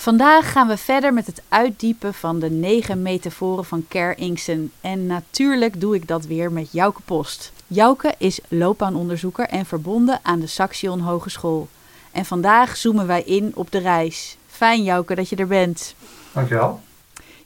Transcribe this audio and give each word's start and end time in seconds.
Vandaag 0.00 0.52
gaan 0.52 0.68
we 0.68 0.76
verder 0.76 1.12
met 1.12 1.26
het 1.26 1.42
uitdiepen 1.48 2.14
van 2.14 2.38
de 2.38 2.50
negen 2.50 3.02
metaforen 3.02 3.64
van 3.64 3.84
Ker 3.88 4.18
Inksen 4.18 4.72
en 4.80 5.06
natuurlijk 5.06 5.80
doe 5.80 5.94
ik 5.94 6.08
dat 6.08 6.26
weer 6.26 6.52
met 6.52 6.72
Jouke 6.72 7.00
Post. 7.04 7.52
Jouke 7.66 8.14
is 8.18 8.40
loopbaanonderzoeker 8.48 9.46
en 9.46 9.66
verbonden 9.66 10.20
aan 10.22 10.40
de 10.40 10.46
Saxion 10.46 11.00
Hogeschool. 11.00 11.68
En 12.10 12.24
vandaag 12.24 12.76
zoomen 12.76 13.06
wij 13.06 13.22
in 13.22 13.52
op 13.54 13.70
de 13.70 13.78
reis. 13.78 14.36
Fijn 14.46 14.82
Jouke 14.82 15.14
dat 15.14 15.28
je 15.28 15.36
er 15.36 15.46
bent. 15.46 15.94
Dankjewel. 16.32 16.80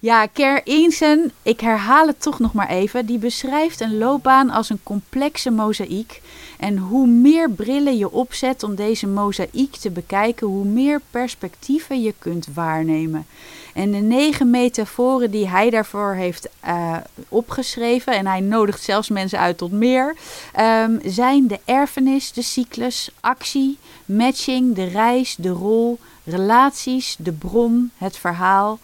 Ja, 0.02 0.26
Ker 0.26 0.60
Insen, 0.66 1.32
ik 1.42 1.60
herhaal 1.60 2.06
het 2.06 2.22
toch 2.22 2.38
nog 2.38 2.52
maar 2.52 2.68
even, 2.68 3.06
die 3.06 3.18
beschrijft 3.18 3.80
een 3.80 3.98
loopbaan 3.98 4.50
als 4.50 4.70
een 4.70 4.80
complexe 4.82 5.50
mozaïek. 5.50 6.20
En 6.58 6.78
hoe 6.78 7.06
meer 7.06 7.50
brillen 7.50 7.96
je 7.96 8.12
opzet 8.12 8.62
om 8.62 8.74
deze 8.74 9.06
mozaïek 9.06 9.76
te 9.76 9.90
bekijken, 9.90 10.46
hoe 10.46 10.64
meer 10.64 11.00
perspectieven 11.10 12.02
je 12.02 12.14
kunt 12.18 12.46
waarnemen. 12.54 13.26
En 13.74 13.90
de 13.90 13.98
negen 13.98 14.50
metaforen 14.50 15.30
die 15.30 15.48
hij 15.48 15.70
daarvoor 15.70 16.14
heeft 16.14 16.48
uh, 16.66 16.96
opgeschreven, 17.28 18.12
en 18.12 18.26
hij 18.26 18.40
nodigt 18.40 18.82
zelfs 18.82 19.08
mensen 19.08 19.38
uit 19.38 19.58
tot 19.58 19.72
meer, 19.72 20.16
um, 20.60 21.00
zijn 21.04 21.46
de 21.46 21.60
erfenis, 21.64 22.32
de 22.32 22.42
cyclus, 22.42 23.10
actie, 23.20 23.78
matching, 24.04 24.74
de 24.74 24.84
reis, 24.84 25.36
de 25.38 25.50
rol, 25.50 25.98
relaties, 26.24 27.16
de 27.18 27.32
bron, 27.32 27.90
het 27.96 28.16
verhaal. 28.16 28.78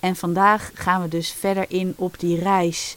En 0.00 0.16
vandaag 0.16 0.70
gaan 0.74 1.02
we 1.02 1.08
dus 1.08 1.32
verder 1.32 1.64
in 1.68 1.94
op 1.96 2.18
die 2.18 2.42
reis. 2.42 2.96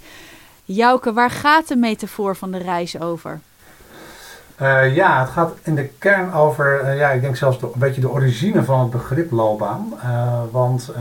Jouke, 0.66 1.14
waar 1.14 1.30
gaat 1.30 1.68
de 1.68 1.76
metafoor 1.76 2.36
van 2.36 2.52
de 2.52 2.58
reis 2.58 3.00
over? 3.00 3.40
Uh, 4.62 4.96
ja, 4.96 5.20
het 5.20 5.30
gaat 5.30 5.54
in 5.64 5.76
de 5.76 5.90
kern 5.98 6.34
over, 6.34 6.82
uh, 6.84 6.98
ja, 6.98 7.10
ik 7.10 7.22
denk 7.22 7.36
zelfs 7.36 7.62
een 7.62 7.70
beetje 7.76 8.02
de 8.02 8.10
origine 8.10 8.64
van 8.64 8.80
het 8.80 8.90
begrip 8.90 9.32
loopbaan. 9.32 9.94
Uh, 10.04 10.42
want 10.52 10.92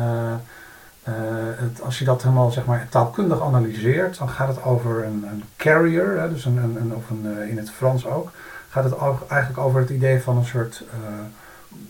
het, 1.58 1.82
als 1.82 1.98
je 1.98 2.04
dat 2.04 2.22
helemaal 2.22 2.50
zeg 2.50 2.64
maar, 2.64 2.86
taalkundig 2.90 3.42
analyseert, 3.42 4.18
dan 4.18 4.28
gaat 4.28 4.48
het 4.48 4.64
over 4.64 5.04
een, 5.04 5.24
een 5.30 5.44
carrier, 5.56 6.20
hè, 6.20 6.32
dus 6.32 6.44
een, 6.44 6.56
een, 6.56 6.94
of 6.94 7.10
een, 7.10 7.48
in 7.48 7.56
het 7.56 7.70
Frans 7.70 8.06
ook, 8.06 8.30
gaat 8.68 8.84
het 8.84 8.94
eigenlijk 9.28 9.58
over 9.66 9.80
het 9.80 9.90
idee 9.90 10.22
van 10.22 10.36
een 10.36 10.44
soort 10.44 10.82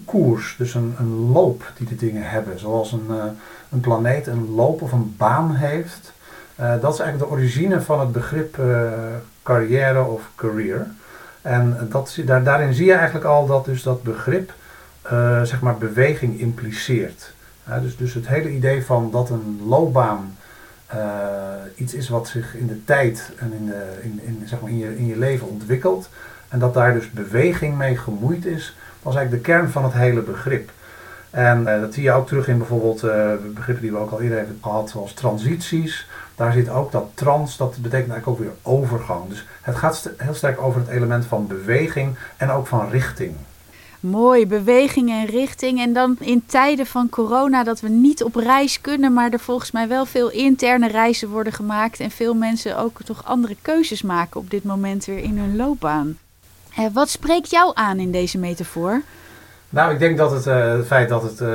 koers, 0.05 0.55
dus 0.59 0.75
een, 0.75 0.95
een 0.99 1.31
loop 1.33 1.73
die 1.77 1.87
de 1.87 1.97
dingen 1.97 2.31
hebben. 2.31 2.59
Zoals 2.59 2.93
een, 2.93 3.11
een 3.71 3.81
planeet 3.81 4.27
een 4.27 4.55
loop 4.55 4.83
of 4.83 4.93
een 4.93 5.15
baan 5.17 5.55
heeft. 5.55 6.13
dat 6.57 6.93
is 6.93 7.01
eigenlijk 7.01 7.19
de 7.19 7.37
origine 7.37 7.81
van 7.81 8.01
het 8.01 8.13
begrip 8.13 8.59
carrière 9.43 10.03
of 10.03 10.31
career. 10.35 10.87
En 11.43 11.89
dat, 11.91 12.19
daar, 12.25 12.43
daarin 12.43 12.75
zie 12.75 12.87
je 12.87 12.95
eigenlijk 12.95 13.25
al 13.25 13.47
dat 13.47 13.65
dus 13.65 13.83
dat 13.83 14.03
begrip 14.03 14.53
zeg 15.43 15.61
maar 15.61 15.79
beweging 15.79 16.41
impliceert. 16.41 17.33
dus, 17.83 17.97
dus 17.97 18.15
het 18.15 18.29
hele 18.29 18.51
idee 18.51 18.85
van 18.85 19.11
dat 19.11 19.31
een 19.31 19.61
loopbaan 19.67 20.37
iets 21.75 21.95
is 21.95 22.09
wat 22.09 22.29
zich 22.29 22.55
in 22.55 22.67
de 22.67 22.85
tijd 22.85 23.33
en 23.37 23.53
in, 23.53 23.73
in, 24.03 24.21
in, 24.25 24.43
zeg 24.45 24.61
maar 24.61 24.71
in, 24.71 24.79
je, 24.79 24.99
in 24.99 25.07
je 25.07 25.19
leven 25.19 25.49
ontwikkelt. 25.49 26.09
En 26.49 26.59
dat 26.59 26.75
daar 26.75 26.93
dus 26.93 27.11
beweging 27.11 27.77
mee 27.77 27.97
gemoeid 27.97 28.45
is, 28.45 28.77
was 29.03 29.15
eigenlijk 29.15 29.45
de 29.45 29.53
kern 29.53 29.71
van 29.71 29.85
het 29.85 29.93
hele 29.93 30.21
begrip. 30.21 30.71
En 31.31 31.61
uh, 31.61 31.81
dat 31.81 31.95
zie 31.95 32.03
je 32.03 32.13
ook 32.13 32.27
terug 32.27 32.49
in 32.49 32.59
bijvoorbeeld 32.59 33.01
begrippen 33.55 33.83
die 33.83 33.93
we 33.93 33.99
ook 33.99 34.11
al 34.11 34.21
eerder 34.21 34.39
hebben 34.39 34.59
gehad, 34.63 34.91
zoals 34.91 35.13
transities. 35.13 36.07
Daar 36.35 36.53
zit 36.53 36.69
ook 36.69 36.93
dat 36.93 37.11
trans, 37.15 37.57
dat 37.57 37.71
betekent 37.71 38.11
eigenlijk 38.11 38.27
ook 38.27 38.39
weer 38.39 38.57
overgang. 38.63 39.29
Dus 39.29 39.47
het 39.61 39.77
gaat 39.77 40.11
heel 40.17 40.35
sterk 40.35 40.63
over 40.63 40.81
het 40.81 40.89
element 40.89 41.25
van 41.25 41.47
beweging 41.47 42.17
en 42.37 42.51
ook 42.51 42.67
van 42.67 42.91
richting. 42.91 43.35
Mooi, 44.01 44.47
beweging 44.47 45.11
en 45.11 45.27
richting. 45.27 45.81
En 45.81 45.93
dan 45.93 46.17
in 46.19 46.43
tijden 46.47 46.87
van 46.87 47.09
corona 47.09 47.65
dat 47.65 47.81
we 47.81 47.89
niet 47.89 48.25
op 48.25 48.35
reis 48.35 48.81
kunnen, 48.81 49.13
maar 49.13 49.31
er 49.33 49.41
volgens 49.41 49.71
mij 49.71 49.89
wel 49.89 50.07
veel 50.07 50.31
interne 50.31 50.89
reizen 50.89 51.29
worden 51.29 51.53
gemaakt. 51.53 52.01
En 52.01 52.11
veel 52.11 52.35
mensen 52.35 52.79
ook 52.79 53.03
toch 53.03 53.25
andere 53.25 53.57
keuzes 53.63 54.03
maken 54.03 54.41
op 54.41 54.51
dit 54.51 54.65
moment 54.65 55.05
weer 55.05 55.19
in 55.19 55.39
hun 55.39 55.57
loopbaan. 55.57 56.19
Eh, 56.77 56.85
wat 56.93 57.09
spreekt 57.09 57.51
jou 57.51 57.71
aan 57.75 57.99
in 57.99 58.11
deze 58.11 58.39
metafoor? 58.39 59.03
Nou, 59.69 59.93
ik 59.93 59.99
denk 59.99 60.17
dat 60.17 60.31
het, 60.31 60.47
uh, 60.47 60.73
het 60.73 60.87
feit 60.87 61.09
dat 61.09 61.23
het. 61.23 61.41
Uh, 61.41 61.49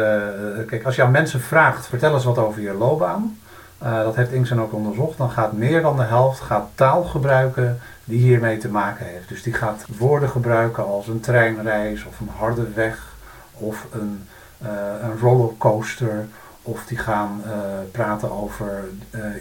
kijk, 0.68 0.84
als 0.86 0.96
je 0.96 1.04
aan 1.04 1.12
mensen 1.12 1.42
vraagt, 1.42 1.88
vertel 1.88 2.14
eens 2.14 2.24
wat 2.24 2.38
over 2.38 2.62
je 2.62 2.74
loopbaan. 2.74 3.40
Dat 3.80 4.16
heeft 4.16 4.32
Inksen 4.32 4.60
ook 4.60 4.74
onderzocht. 4.74 5.18
Dan 5.18 5.30
gaat 5.30 5.54
meer 5.54 5.82
dan 5.82 5.98
de 5.98 6.04
helft 6.04 6.40
gaat 6.40 6.68
taal 6.76 7.04
gebruiken 7.04 7.80
die 8.04 8.20
hiermee 8.20 8.58
te 8.58 8.70
maken 8.70 9.06
heeft. 9.06 9.30
Dus 9.30 9.44
die 9.44 9.54
gaat 9.54 9.86
woorden 9.98 10.30
gebruiken 10.30 10.86
als 10.86 11.08
een 11.08 11.20
treinreis 11.20 12.06
of 12.06 12.20
een 12.20 12.30
harde 12.38 12.72
weg 12.74 13.16
of 13.52 13.88
een, 13.92 14.28
een 15.02 15.20
rollercoaster. 15.20 16.28
Of 16.62 16.86
die 16.86 16.98
gaan 16.98 17.44
praten 17.92 18.32
over 18.32 18.84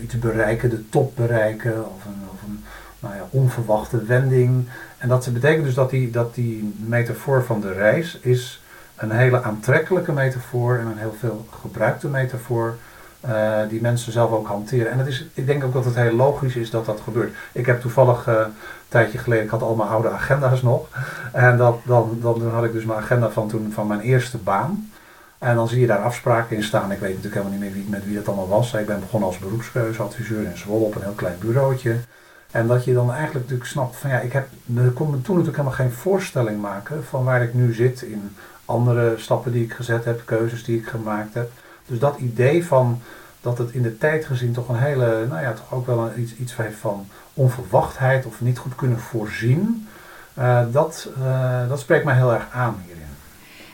iets 0.00 0.18
bereiken, 0.18 0.70
de 0.70 0.88
top 0.88 1.16
bereiken 1.16 1.86
of 1.94 2.04
een, 2.04 2.22
of 2.32 2.42
een 2.42 2.64
nou 3.00 3.14
ja, 3.14 3.26
onverwachte 3.30 4.04
wending. 4.04 4.68
En 5.04 5.10
dat 5.10 5.28
betekent 5.32 5.64
dus 5.64 5.74
dat 5.74 5.90
die, 5.90 6.10
dat 6.10 6.34
die 6.34 6.74
metafoor 6.86 7.44
van 7.44 7.60
de 7.60 7.72
reis 7.72 8.18
is 8.20 8.62
een 8.96 9.10
hele 9.10 9.42
aantrekkelijke 9.42 10.12
metafoor 10.12 10.78
en 10.78 10.86
een 10.86 10.98
heel 10.98 11.14
veel 11.18 11.46
gebruikte 11.62 12.08
metafoor 12.08 12.76
uh, 13.26 13.58
die 13.68 13.80
mensen 13.80 14.12
zelf 14.12 14.30
ook 14.30 14.46
hanteren. 14.46 14.90
En 14.90 14.98
het 14.98 15.06
is, 15.06 15.26
ik 15.34 15.46
denk 15.46 15.64
ook 15.64 15.72
dat 15.72 15.84
het 15.84 15.94
heel 15.94 16.12
logisch 16.12 16.56
is 16.56 16.70
dat 16.70 16.86
dat 16.86 17.00
gebeurt. 17.00 17.34
Ik 17.52 17.66
heb 17.66 17.80
toevallig 17.80 18.28
uh, 18.28 18.34
een 18.34 18.52
tijdje 18.88 19.18
geleden, 19.18 19.44
ik 19.44 19.50
had 19.50 19.62
al 19.62 19.74
mijn 19.74 19.88
oude 19.88 20.10
agenda's 20.10 20.62
nog. 20.62 20.86
En 21.32 21.56
dat, 21.56 21.78
dan, 21.84 22.18
dan 22.20 22.48
had 22.50 22.64
ik 22.64 22.72
dus 22.72 22.84
mijn 22.84 22.98
agenda 22.98 23.30
van 23.30 23.48
toen 23.48 23.72
van 23.72 23.86
mijn 23.86 24.00
eerste 24.00 24.38
baan. 24.38 24.90
En 25.38 25.54
dan 25.54 25.68
zie 25.68 25.80
je 25.80 25.86
daar 25.86 26.02
afspraken 26.02 26.56
in 26.56 26.62
staan. 26.62 26.92
Ik 26.92 26.98
weet 26.98 27.14
natuurlijk 27.14 27.34
helemaal 27.34 27.58
niet 27.58 27.68
meer 27.68 27.72
wie, 27.72 27.90
met 27.90 28.04
wie 28.04 28.14
dat 28.14 28.26
allemaal 28.26 28.48
was. 28.48 28.74
Ik 28.74 28.86
ben 28.86 29.00
begonnen 29.00 29.28
als 29.28 29.38
beroepskeuzeadviseur 29.38 30.44
in 30.44 30.56
Zwolle 30.56 30.84
op 30.84 30.94
een 30.94 31.02
heel 31.02 31.12
klein 31.12 31.38
bureautje. 31.38 31.96
En 32.54 32.66
dat 32.66 32.84
je 32.84 32.94
dan 32.94 33.12
eigenlijk 33.12 33.40
natuurlijk 33.40 33.70
snapt 33.70 33.96
van 33.96 34.10
ja, 34.10 34.18
ik 34.18 34.32
heb, 34.32 34.48
kon 34.94 35.10
me 35.10 35.22
toen 35.22 35.36
natuurlijk 35.36 35.56
helemaal 35.56 35.78
geen 35.78 35.92
voorstelling 35.92 36.60
maken 36.60 37.04
van 37.04 37.24
waar 37.24 37.42
ik 37.42 37.54
nu 37.54 37.72
zit 37.72 38.02
in 38.02 38.36
andere 38.64 39.14
stappen 39.18 39.52
die 39.52 39.64
ik 39.64 39.72
gezet 39.72 40.04
heb, 40.04 40.22
keuzes 40.24 40.64
die 40.64 40.78
ik 40.78 40.86
gemaakt 40.86 41.34
heb. 41.34 41.50
Dus 41.86 41.98
dat 41.98 42.18
idee 42.18 42.66
van 42.66 43.00
dat 43.40 43.58
het 43.58 43.70
in 43.70 43.82
de 43.82 43.98
tijd 43.98 44.24
gezien 44.24 44.52
toch 44.52 44.68
een 44.68 44.78
hele, 44.78 45.26
nou 45.28 45.42
ja, 45.42 45.52
toch 45.52 45.72
ook 45.72 45.86
wel 45.86 46.10
iets, 46.16 46.36
iets 46.36 46.54
van 46.80 47.06
onverwachtheid 47.34 48.26
of 48.26 48.40
niet 48.40 48.58
goed 48.58 48.74
kunnen 48.74 49.00
voorzien, 49.00 49.88
uh, 50.38 50.60
dat, 50.72 51.08
uh, 51.18 51.68
dat 51.68 51.80
spreekt 51.80 52.04
mij 52.04 52.14
heel 52.14 52.32
erg 52.32 52.46
aan 52.52 52.82
hierin. 52.84 53.02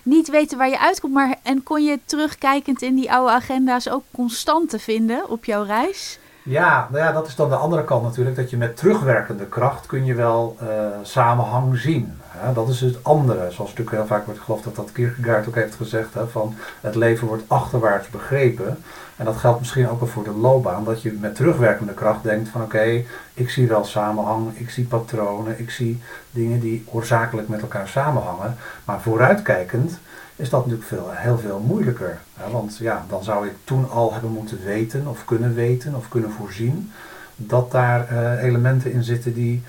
Niet 0.02 0.30
weten 0.30 0.58
waar 0.58 0.68
je 0.68 0.80
uitkomt, 0.80 1.12
maar 1.12 1.36
en 1.42 1.62
kon 1.62 1.84
je 1.84 1.98
terugkijkend 2.04 2.82
in 2.82 2.94
die 2.94 3.12
oude 3.12 3.32
agenda's 3.32 3.88
ook 3.88 4.04
constante 4.10 4.78
vinden 4.78 5.28
op 5.28 5.44
jouw 5.44 5.62
reis? 5.62 6.18
Ja, 6.42 6.88
nou 6.90 7.04
ja, 7.04 7.12
dat 7.12 7.26
is 7.26 7.34
dan 7.36 7.48
de 7.48 7.54
andere 7.54 7.84
kant 7.84 8.02
natuurlijk. 8.02 8.36
Dat 8.36 8.50
je 8.50 8.56
met 8.56 8.76
terugwerkende 8.76 9.46
kracht 9.46 9.86
kun 9.86 10.04
je 10.04 10.14
wel 10.14 10.56
uh, 10.62 10.68
samenhang 11.02 11.78
zien. 11.78 12.18
Hè? 12.30 12.52
Dat 12.52 12.68
is 12.68 12.80
het 12.80 13.04
andere. 13.04 13.50
Zoals 13.50 13.70
natuurlijk 13.70 13.96
heel 13.96 14.06
vaak 14.06 14.24
wordt 14.24 14.40
geloofd 14.40 14.64
dat 14.64 14.76
dat 14.76 14.92
Kierkegaard 14.92 15.48
ook 15.48 15.54
heeft 15.54 15.74
gezegd. 15.74 16.14
Hè, 16.14 16.26
van 16.26 16.54
het 16.80 16.94
leven 16.94 17.26
wordt 17.26 17.42
achterwaarts 17.46 18.08
begrepen. 18.08 18.78
En 19.16 19.24
dat 19.24 19.36
geldt 19.36 19.58
misschien 19.58 19.88
ook 19.88 20.00
wel 20.00 20.08
voor 20.08 20.24
de 20.24 20.34
loopbaan. 20.34 20.84
Dat 20.84 21.02
je 21.02 21.12
met 21.20 21.34
terugwerkende 21.34 21.94
kracht 21.94 22.22
denkt 22.22 22.48
van 22.48 22.62
oké, 22.62 23.02
ik 23.34 23.50
zie 23.50 23.68
wel 23.68 23.84
samenhang. 23.84 24.58
Ik 24.58 24.70
zie 24.70 24.84
patronen. 24.84 25.60
Ik 25.60 25.70
zie 25.70 26.00
dingen 26.30 26.60
die 26.60 26.84
oorzakelijk 26.86 27.48
met 27.48 27.60
elkaar 27.60 27.88
samenhangen. 27.88 28.56
Maar 28.84 29.00
vooruitkijkend 29.00 29.98
is 30.36 30.50
dat 30.50 30.66
natuurlijk 30.66 30.88
veel, 30.88 31.10
heel 31.10 31.38
veel 31.38 31.62
moeilijker. 31.66 32.18
Want 32.50 32.76
ja, 32.76 33.04
dan 33.08 33.24
zou 33.24 33.46
ik 33.46 33.52
toen 33.64 33.90
al 33.90 34.12
hebben 34.12 34.30
moeten 34.30 34.58
weten 34.64 35.06
of 35.06 35.24
kunnen 35.24 35.54
weten 35.54 35.94
of 35.94 36.08
kunnen 36.08 36.30
voorzien 36.30 36.92
dat 37.36 37.70
daar 37.70 38.12
uh, 38.12 38.42
elementen 38.42 38.92
in 38.92 39.02
zitten 39.02 39.34
die, 39.34 39.62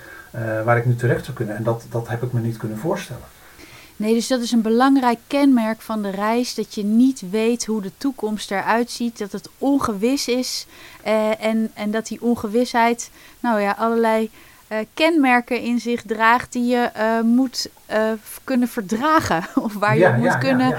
waar 0.64 0.78
ik 0.78 0.86
nu 0.86 0.96
terecht 0.96 1.26
zou 1.26 1.38
kunnen. 1.38 1.56
En 1.56 1.64
dat, 1.64 1.86
dat 1.90 2.08
heb 2.08 2.24
ik 2.24 2.32
me 2.34 2.40
niet 2.40 2.58
kunnen 2.58 2.78
voorstellen. 2.78 3.24
Nee, 3.96 4.14
dus 4.14 4.28
dat 4.28 4.42
is 4.42 4.52
een 4.52 4.62
belangrijk 4.62 5.20
kenmerk 5.28 5.82
van 5.82 6.02
de 6.02 6.10
reis. 6.10 6.56
Dat 6.56 6.76
je 6.76 6.84
niet 6.84 7.24
weet 7.30 7.66
hoe 7.66 7.82
de 7.82 7.92
toekomst 7.98 8.52
eruit 8.52 8.92
ziet. 8.92 9.18
Dat 9.18 9.32
het 9.32 9.50
ongewis 9.58 10.28
is. 10.28 10.66
Uh, 11.08 11.44
en, 11.44 11.72
en 11.74 11.92
dat 11.92 12.08
die 12.08 12.22
ongewisheid, 12.22 13.10
nou 13.40 13.62
ja, 13.62 13.76
allerlei 13.78 14.30
kenmerken 14.94 15.62
in 15.62 15.80
zich 15.80 16.02
draagt 16.02 16.52
die 16.52 16.66
je 16.66 16.90
moet 17.24 17.70
kunnen 18.44 18.68
verdragen. 18.68 19.46
Of 19.66 19.74
waar 19.74 19.98
je 19.98 20.16
moet 20.20 20.38
kunnen 20.38 20.78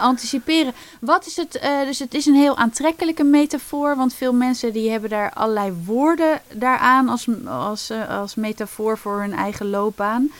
anticiperen. 0.00 0.72
Wat 1.00 1.26
is 1.26 1.36
het? 1.36 1.60
dus 1.84 1.98
het 1.98 2.14
is 2.14 2.26
een 2.26 2.34
heel 2.34 2.56
aantrekkelijke 2.56 3.24
metafoor. 3.24 3.96
Want 3.96 4.14
veel 4.14 4.32
mensen 4.32 4.72
die 4.72 4.90
hebben 4.90 5.10
daar 5.10 5.32
allerlei 5.32 5.72
woorden 5.84 6.40
daaraan 6.52 7.08
als, 7.08 7.28
als, 7.46 7.90
als 8.08 8.34
metafoor 8.34 8.98
voor 8.98 9.20
hun 9.20 9.32
eigen 9.32 9.70
loopbaan. 9.70 10.30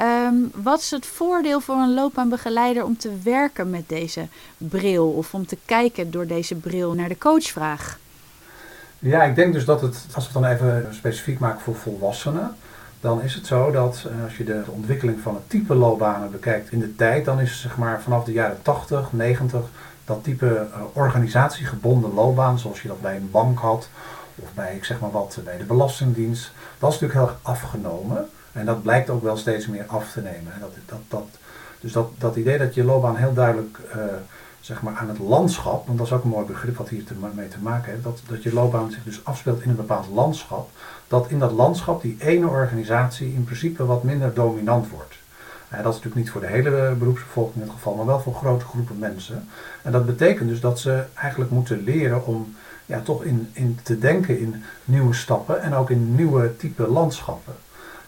Ehm, 0.00 0.34
wat 0.54 0.80
is 0.80 0.90
het 0.90 1.06
voordeel 1.06 1.60
voor 1.60 1.74
een 1.74 1.94
loopbaanbegeleider 1.94 2.84
om 2.84 2.96
te 2.96 3.18
werken 3.22 3.70
met 3.70 3.88
deze 3.88 4.26
bril 4.56 5.08
of 5.08 5.34
om 5.34 5.46
te 5.46 5.56
kijken 5.64 6.10
door 6.10 6.26
deze 6.26 6.54
bril 6.54 6.92
naar 6.92 7.08
de 7.08 7.18
coachvraag? 7.18 7.98
Ja, 9.02 9.22
ik 9.22 9.34
denk 9.34 9.52
dus 9.52 9.64
dat 9.64 9.80
het, 9.80 10.06
als 10.14 10.32
we 10.32 10.38
het 10.38 10.42
dan 10.42 10.44
even 10.44 10.94
specifiek 10.94 11.38
maken 11.38 11.60
voor 11.60 11.74
volwassenen, 11.74 12.56
dan 13.00 13.22
is 13.22 13.34
het 13.34 13.46
zo 13.46 13.70
dat 13.70 14.04
eh, 14.06 14.24
als 14.24 14.36
je 14.36 14.44
de 14.44 14.62
ontwikkeling 14.66 15.20
van 15.20 15.34
het 15.34 15.50
type 15.50 15.74
loopbanen 15.74 16.30
bekijkt 16.30 16.72
in 16.72 16.78
de 16.78 16.96
tijd, 16.96 17.24
dan 17.24 17.40
is 17.40 17.60
zeg 17.60 17.76
maar 17.76 18.02
vanaf 18.02 18.24
de 18.24 18.32
jaren 18.32 18.62
80, 18.62 19.12
90 19.12 19.60
dat 20.04 20.24
type 20.24 20.46
uh, 20.46 20.82
organisatiegebonden 20.92 22.14
loopbaan, 22.14 22.58
zoals 22.58 22.82
je 22.82 22.88
dat 22.88 23.00
bij 23.00 23.16
een 23.16 23.30
bank 23.30 23.58
had, 23.58 23.88
of 24.36 24.48
bij, 24.54 24.74
ik 24.74 24.84
zeg 24.84 25.00
maar 25.00 25.10
wat, 25.10 25.38
bij 25.44 25.56
de 25.56 25.64
Belastingdienst, 25.64 26.52
dat 26.78 26.92
is 26.92 27.00
natuurlijk 27.00 27.12
heel 27.12 27.28
erg 27.28 27.38
afgenomen. 27.42 28.28
En 28.52 28.66
dat 28.66 28.82
blijkt 28.82 29.10
ook 29.10 29.22
wel 29.22 29.36
steeds 29.36 29.66
meer 29.66 29.84
af 29.86 30.12
te 30.12 30.20
nemen. 30.20 30.52
Dat, 30.60 30.70
dat, 30.86 31.00
dat, 31.08 31.26
dus 31.80 31.92
dat, 31.92 32.10
dat 32.18 32.36
idee 32.36 32.58
dat 32.58 32.74
je 32.74 32.84
loopbaan 32.84 33.16
heel 33.16 33.34
duidelijk 33.34 33.78
uh, 33.96 34.02
zeg 34.60 34.82
maar 34.82 34.94
aan 34.94 35.08
het 35.08 35.18
landschap, 35.18 35.86
want 35.86 35.98
dat 35.98 36.06
is 36.06 36.12
ook 36.12 36.22
een 36.22 36.30
mooi 36.30 36.46
begrip 36.46 36.76
wat 36.76 36.88
hier 36.88 37.04
te, 37.04 37.14
mee 37.34 37.48
te 37.48 37.58
maken 37.60 37.90
heeft, 37.90 38.04
dat, 38.04 38.20
dat 38.28 38.42
je 38.42 38.52
loopbaan 38.52 38.90
zich 38.90 39.02
dus 39.04 39.24
afspeelt 39.24 39.62
in 39.62 39.70
een 39.70 39.76
bepaald 39.76 40.06
landschap, 40.14 40.70
dat 41.08 41.28
in 41.28 41.38
dat 41.38 41.52
landschap 41.52 42.02
die 42.02 42.16
ene 42.18 42.46
organisatie 42.46 43.34
in 43.34 43.44
principe 43.44 43.84
wat 43.86 44.02
minder 44.02 44.34
dominant 44.34 44.90
wordt. 44.90 45.14
En 45.68 45.82
dat 45.82 45.92
is 45.92 46.00
natuurlijk 46.02 46.14
niet 46.14 46.30
voor 46.30 46.40
de 46.40 46.46
hele 46.46 46.94
beroepsbevolking 46.98 47.54
in 47.56 47.62
het 47.62 47.70
geval, 47.70 47.94
maar 47.94 48.06
wel 48.06 48.20
voor 48.20 48.34
grote 48.34 48.64
groepen 48.64 48.98
mensen. 48.98 49.48
En 49.82 49.92
dat 49.92 50.06
betekent 50.06 50.48
dus 50.48 50.60
dat 50.60 50.78
ze 50.78 51.04
eigenlijk 51.14 51.50
moeten 51.50 51.82
leren 51.84 52.26
om 52.26 52.54
ja, 52.86 53.00
toch 53.00 53.22
in, 53.22 53.50
in 53.52 53.78
te 53.82 53.98
denken 53.98 54.40
in 54.40 54.62
nieuwe 54.84 55.14
stappen 55.14 55.62
en 55.62 55.74
ook 55.74 55.90
in 55.90 56.14
nieuwe 56.14 56.56
type 56.56 56.88
landschappen. 56.88 57.54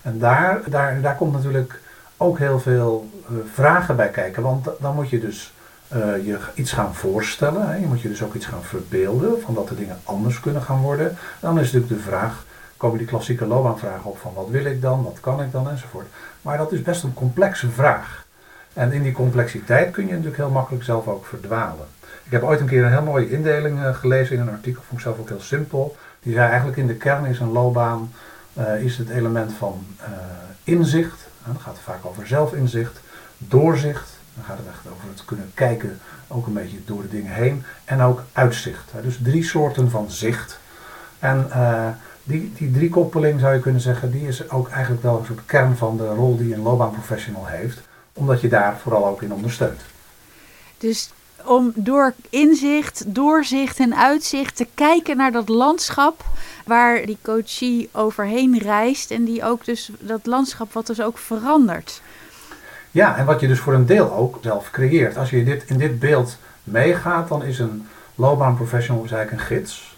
En 0.02 0.18
daar, 0.18 0.60
daar, 0.66 1.00
daar 1.00 1.16
komt 1.16 1.32
natuurlijk 1.32 1.80
ook 2.16 2.38
heel 2.38 2.60
veel 2.60 3.10
uh, 3.30 3.36
vragen 3.52 3.96
bij 3.96 4.10
kijken. 4.10 4.42
Want 4.42 4.68
dan 4.80 4.94
moet 4.94 5.10
je 5.10 5.20
dus 5.20 5.52
uh, 5.96 6.26
je 6.26 6.38
iets 6.54 6.72
gaan 6.72 6.94
voorstellen. 6.94 7.68
Hè. 7.68 7.76
Je 7.76 7.86
moet 7.86 8.00
je 8.00 8.08
dus 8.08 8.22
ook 8.22 8.34
iets 8.34 8.46
gaan 8.46 8.62
verbeelden 8.62 9.40
van 9.40 9.54
dat 9.54 9.68
de 9.68 9.74
dingen 9.74 9.98
anders 10.04 10.40
kunnen 10.40 10.62
gaan 10.62 10.80
worden. 10.80 11.16
dan 11.40 11.58
is 11.58 11.72
natuurlijk 11.72 12.02
de 12.02 12.08
vraag, 12.08 12.44
komen 12.76 12.98
die 12.98 13.06
klassieke 13.06 13.46
loopbaanvragen 13.46 14.10
op 14.10 14.18
van 14.18 14.32
wat 14.34 14.48
wil 14.48 14.64
ik 14.64 14.80
dan, 14.80 15.02
wat 15.02 15.20
kan 15.20 15.42
ik 15.42 15.52
dan 15.52 15.70
enzovoort. 15.70 16.06
Maar 16.42 16.58
dat 16.58 16.72
is 16.72 16.82
best 16.82 17.02
een 17.02 17.14
complexe 17.14 17.70
vraag. 17.70 18.26
En 18.72 18.92
in 18.92 19.02
die 19.02 19.12
complexiteit 19.12 19.90
kun 19.90 20.04
je 20.04 20.10
natuurlijk 20.10 20.36
heel 20.36 20.50
makkelijk 20.50 20.84
zelf 20.84 21.08
ook 21.08 21.26
verdwalen. 21.26 21.86
Ik 22.24 22.32
heb 22.32 22.42
ooit 22.42 22.60
een 22.60 22.66
keer 22.66 22.84
een 22.84 22.92
heel 22.92 23.02
mooie 23.02 23.30
indeling 23.30 23.78
uh, 23.78 23.94
gelezen 23.94 24.36
in 24.36 24.42
een 24.42 24.50
artikel, 24.50 24.82
vond 24.82 25.00
ik 25.00 25.06
zelf 25.06 25.18
ook 25.18 25.28
heel 25.28 25.40
simpel. 25.40 25.96
Die 26.22 26.32
zei 26.32 26.48
eigenlijk 26.48 26.78
in 26.78 26.86
de 26.86 26.94
kern 26.94 27.24
is 27.24 27.38
een 27.38 27.52
loopbaan 27.52 28.12
uh, 28.58 28.84
is 28.84 28.98
het 28.98 29.08
element 29.08 29.52
van 29.52 29.86
inzicht. 30.64 31.28
dan 31.46 31.60
gaat 31.60 31.74
het 31.74 31.82
vaak 31.82 32.06
over 32.06 32.26
zelfinzicht, 32.26 33.00
doorzicht. 33.38 34.20
Dan 34.34 34.44
gaat 34.44 34.58
het 34.58 34.66
echt 34.66 34.94
over 34.94 35.08
het 35.08 35.24
kunnen 35.24 35.50
kijken, 35.54 36.00
ook 36.28 36.46
een 36.46 36.52
beetje 36.52 36.84
door 36.84 37.02
de 37.02 37.08
dingen 37.08 37.32
heen. 37.32 37.64
En 37.84 38.00
ook 38.00 38.22
uitzicht. 38.32 38.90
Dus 39.02 39.18
drie 39.22 39.44
soorten 39.44 39.90
van 39.90 40.10
zicht. 40.10 40.58
En 41.18 41.46
uh, 41.48 41.88
die, 42.22 42.52
die 42.56 42.70
drie 42.70 42.90
koppeling 42.90 43.40
zou 43.40 43.54
je 43.54 43.60
kunnen 43.60 43.80
zeggen, 43.80 44.10
die 44.10 44.26
is 44.26 44.50
ook 44.50 44.68
eigenlijk 44.68 45.02
wel 45.02 45.18
een 45.18 45.26
soort 45.26 45.44
kern 45.46 45.76
van 45.76 45.96
de 45.96 46.08
rol 46.08 46.36
die 46.36 46.54
een 46.54 46.62
loopbaanprofessional 46.62 47.46
heeft. 47.46 47.80
Omdat 48.12 48.40
je 48.40 48.48
daar 48.48 48.78
vooral 48.78 49.06
ook 49.06 49.22
in 49.22 49.32
ondersteunt. 49.32 49.80
Dus 50.78 51.10
om 51.44 51.72
door 51.74 52.14
inzicht, 52.30 53.14
doorzicht 53.14 53.78
en 53.78 53.96
uitzicht 53.96 54.56
te 54.56 54.66
kijken 54.74 55.16
naar 55.16 55.32
dat 55.32 55.48
landschap 55.48 56.24
waar 56.64 57.06
die 57.06 57.18
coachie 57.22 57.88
overheen 57.92 58.58
reist 58.58 59.10
en 59.10 59.24
die 59.24 59.44
ook 59.44 59.64
dus 59.64 59.90
dat 60.00 60.26
landschap 60.26 60.72
wat 60.72 60.86
dus 60.86 61.00
ook 61.00 61.18
verandert. 61.18 62.00
Ja, 62.92 63.16
en 63.16 63.24
wat 63.24 63.40
je 63.40 63.48
dus 63.48 63.58
voor 63.58 63.74
een 63.74 63.86
deel 63.86 64.12
ook 64.12 64.38
zelf 64.42 64.70
creëert. 64.70 65.16
Als 65.16 65.30
je 65.30 65.44
dit, 65.44 65.64
in 65.66 65.78
dit 65.78 65.98
beeld 65.98 66.38
meegaat, 66.64 67.28
dan 67.28 67.44
is 67.44 67.58
een 67.58 67.86
loopbaanprofessional 68.14 69.00
eigenlijk 69.00 69.30
een 69.30 69.38
gids. 69.38 69.96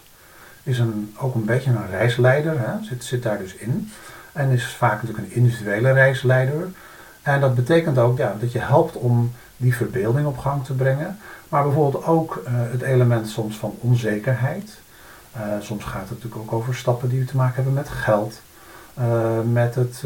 Is 0.63 0.79
een, 0.79 1.13
ook 1.17 1.35
een 1.35 1.45
beetje 1.45 1.69
een 1.69 1.89
reisleider, 1.89 2.59
hè? 2.59 2.83
Zit, 2.83 3.03
zit 3.03 3.23
daar 3.23 3.37
dus 3.37 3.55
in. 3.55 3.91
En 4.31 4.49
is 4.49 4.65
vaak 4.65 5.01
natuurlijk 5.01 5.27
een 5.27 5.35
individuele 5.35 5.91
reisleider. 5.91 6.67
En 7.21 7.39
dat 7.39 7.55
betekent 7.55 7.97
ook 7.97 8.17
ja, 8.17 8.35
dat 8.39 8.51
je 8.51 8.59
helpt 8.59 8.95
om 8.95 9.31
die 9.57 9.75
verbeelding 9.75 10.27
op 10.27 10.37
gang 10.37 10.65
te 10.65 10.73
brengen. 10.73 11.17
Maar 11.49 11.63
bijvoorbeeld 11.63 12.05
ook 12.05 12.43
uh, 12.47 12.53
het 12.53 12.81
element 12.81 13.27
soms 13.29 13.57
van 13.57 13.75
onzekerheid. 13.79 14.69
Uh, 15.37 15.41
soms 15.59 15.83
gaat 15.83 16.01
het 16.01 16.09
natuurlijk 16.09 16.41
ook 16.41 16.53
over 16.53 16.75
stappen 16.75 17.09
die 17.09 17.25
te 17.25 17.35
maken 17.35 17.55
hebben 17.55 17.73
met 17.73 17.89
geld. 17.89 18.41
Uh, 18.99 19.05
met 19.51 19.75
het 19.75 20.03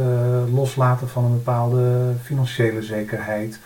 loslaten 0.53 1.09
van 1.09 1.25
een 1.25 1.33
bepaalde 1.33 2.13
financiële 2.24 2.81
zekerheid. 2.81 3.59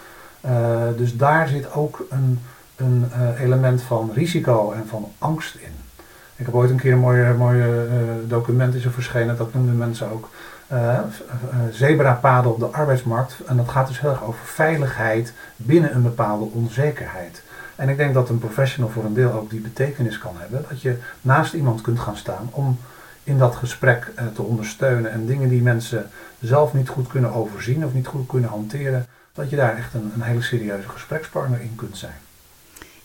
dus 0.97 1.17
daar 1.17 1.47
zit 1.47 1.73
ook 1.73 2.05
een, 2.09 2.39
een 2.75 3.05
element 3.39 3.81
van 3.81 4.11
risico 4.13 4.71
en 4.71 4.87
van 4.87 5.11
angst 5.17 5.55
in. 5.55 5.71
Ik 6.35 6.45
heb 6.45 6.55
ooit 6.55 6.69
een 6.69 6.79
keer 6.79 6.91
een 6.93 6.99
mooie, 6.99 7.33
mooie 7.33 7.85
document 8.27 8.75
is 8.75 8.85
er 8.85 8.91
verschenen, 8.91 9.37
dat 9.37 9.53
noemden 9.53 9.77
mensen 9.77 10.11
ook 10.11 10.29
uh, 10.73 10.99
zebrapaden 11.71 12.51
op 12.51 12.59
de 12.59 12.65
arbeidsmarkt. 12.65 13.35
En 13.45 13.57
dat 13.57 13.69
gaat 13.69 13.87
dus 13.87 13.99
heel 13.99 14.09
erg 14.09 14.23
over 14.23 14.45
veiligheid 14.45 15.33
binnen 15.55 15.95
een 15.95 16.01
bepaalde 16.01 16.45
onzekerheid. 16.53 17.43
En 17.75 17.89
ik 17.89 17.97
denk 17.97 18.13
dat 18.13 18.29
een 18.29 18.39
professional 18.39 18.89
voor 18.89 19.03
een 19.03 19.13
deel 19.13 19.31
ook 19.31 19.49
die 19.49 19.59
betekenis 19.59 20.17
kan 20.17 20.35
hebben. 20.37 20.65
Dat 20.69 20.81
je 20.81 20.97
naast 21.21 21.53
iemand 21.53 21.81
kunt 21.81 21.99
gaan 21.99 22.17
staan 22.17 22.49
om 22.51 22.79
in 23.23 23.37
dat 23.37 23.55
gesprek 23.55 24.11
uh, 24.19 24.27
te 24.27 24.41
ondersteunen. 24.41 25.11
En 25.11 25.25
dingen 25.25 25.49
die 25.49 25.61
mensen 25.61 26.09
zelf 26.39 26.73
niet 26.73 26.89
goed 26.89 27.07
kunnen 27.07 27.33
overzien 27.33 27.85
of 27.85 27.93
niet 27.93 28.07
goed 28.07 28.27
kunnen 28.27 28.49
hanteren. 28.49 29.05
Dat 29.33 29.49
je 29.49 29.55
daar 29.55 29.77
echt 29.77 29.93
een, 29.93 30.11
een 30.15 30.21
hele 30.21 30.41
serieuze 30.41 30.89
gesprekspartner 30.89 31.61
in 31.61 31.75
kunt 31.75 31.97
zijn. 31.97 32.17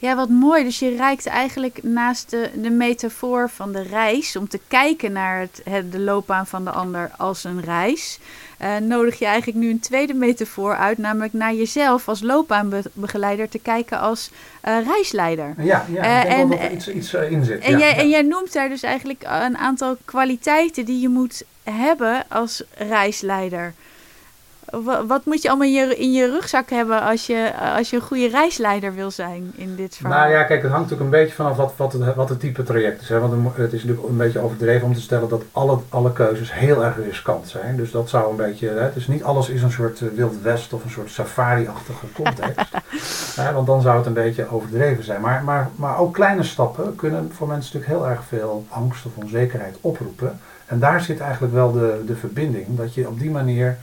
Ja, 0.00 0.16
wat 0.16 0.28
mooi. 0.28 0.64
Dus 0.64 0.78
je 0.78 0.96
reikt 0.96 1.26
eigenlijk 1.26 1.82
naast 1.82 2.30
de, 2.30 2.50
de 2.54 2.70
metafoor 2.70 3.50
van 3.50 3.72
de 3.72 3.82
reis, 3.82 4.36
om 4.36 4.48
te 4.48 4.60
kijken 4.68 5.12
naar 5.12 5.40
het, 5.40 5.60
het 5.64 5.92
de 5.92 6.00
loopbaan 6.00 6.46
van 6.46 6.64
de 6.64 6.70
ander 6.70 7.10
als 7.16 7.44
een 7.44 7.62
reis, 7.62 8.18
uh, 8.62 8.76
nodig 8.76 9.18
je 9.18 9.24
eigenlijk 9.24 9.58
nu 9.58 9.70
een 9.70 9.80
tweede 9.80 10.14
metafoor 10.14 10.76
uit, 10.76 10.98
namelijk 10.98 11.32
naar 11.32 11.54
jezelf 11.54 12.08
als 12.08 12.22
loopbaanbegeleider 12.22 13.48
te 13.48 13.58
kijken 13.58 14.00
als 14.00 14.30
uh, 14.68 14.86
reisleider. 14.86 15.54
Ja, 15.58 15.86
ja 15.92 16.04
uh, 16.04 16.22
ik 16.22 16.28
denk 16.28 16.40
en, 16.40 16.48
dat 16.48 16.58
er 16.58 16.72
iets, 16.72 16.88
iets 16.88 17.14
in 17.14 17.44
zit. 17.44 17.60
En, 17.60 17.78
jij, 17.78 17.96
en 17.96 18.08
jij 18.08 18.22
noemt 18.22 18.52
daar 18.52 18.68
dus 18.68 18.82
eigenlijk 18.82 19.22
een 19.22 19.58
aantal 19.58 19.96
kwaliteiten 20.04 20.84
die 20.84 21.00
je 21.00 21.08
moet 21.08 21.42
hebben 21.62 22.24
als 22.28 22.62
reisleider. 22.74 23.74
Wat 25.06 25.24
moet 25.24 25.42
je 25.42 25.48
allemaal 25.48 25.66
in 25.66 25.72
je, 25.72 25.96
in 25.96 26.12
je 26.12 26.30
rugzak 26.30 26.70
hebben 26.70 27.02
als 27.02 27.26
je, 27.26 27.52
als 27.76 27.90
je 27.90 27.96
een 27.96 28.02
goede 28.02 28.28
reisleider 28.28 28.94
wil 28.94 29.10
zijn 29.10 29.52
in 29.56 29.76
dit 29.76 29.96
verhaal? 29.96 30.18
Nou 30.18 30.30
ja, 30.30 30.42
kijk, 30.42 30.62
het 30.62 30.70
hangt 30.70 30.90
natuurlijk 30.90 31.14
een 31.14 31.20
beetje 31.20 31.34
vanaf 31.34 31.56
wat, 31.56 31.72
wat, 31.76 31.92
het, 31.92 32.14
wat 32.14 32.28
het 32.28 32.40
type 32.40 32.62
traject 32.62 33.02
is. 33.02 33.08
Hè? 33.08 33.20
Want 33.20 33.56
het 33.56 33.72
is 33.72 33.82
natuurlijk 33.82 34.08
een 34.08 34.16
beetje 34.16 34.38
overdreven 34.38 34.86
om 34.86 34.94
te 34.94 35.00
stellen 35.00 35.28
dat 35.28 35.42
alle, 35.52 35.78
alle 35.88 36.12
keuzes 36.12 36.52
heel 36.52 36.84
erg 36.84 36.96
riskant 36.96 37.48
zijn. 37.48 37.76
Dus 37.76 37.90
dat 37.90 38.08
zou 38.08 38.30
een 38.30 38.36
beetje, 38.36 38.68
hè? 38.68 38.92
dus 38.92 39.06
niet 39.06 39.22
alles 39.22 39.48
is 39.48 39.62
een 39.62 39.72
soort 39.72 40.00
eh, 40.00 40.08
Wild 40.14 40.42
West 40.42 40.72
of 40.72 40.84
een 40.84 40.90
soort 40.90 41.10
safari-achtige 41.10 42.06
context. 42.12 42.72
hè? 43.40 43.52
Want 43.52 43.66
dan 43.66 43.82
zou 43.82 43.96
het 43.96 44.06
een 44.06 44.12
beetje 44.12 44.50
overdreven 44.50 45.04
zijn. 45.04 45.20
Maar, 45.20 45.44
maar, 45.44 45.68
maar 45.76 45.98
ook 45.98 46.14
kleine 46.14 46.42
stappen 46.42 46.96
kunnen 46.96 47.30
voor 47.32 47.48
mensen 47.48 47.72
natuurlijk 47.72 48.00
heel 48.00 48.10
erg 48.10 48.24
veel 48.24 48.66
angst 48.68 49.06
of 49.06 49.12
onzekerheid 49.16 49.76
oproepen. 49.80 50.40
En 50.66 50.78
daar 50.78 51.00
zit 51.00 51.20
eigenlijk 51.20 51.52
wel 51.52 51.72
de, 51.72 52.02
de 52.06 52.16
verbinding, 52.16 52.76
dat 52.76 52.94
je 52.94 53.08
op 53.08 53.18
die 53.18 53.30
manier 53.30 53.76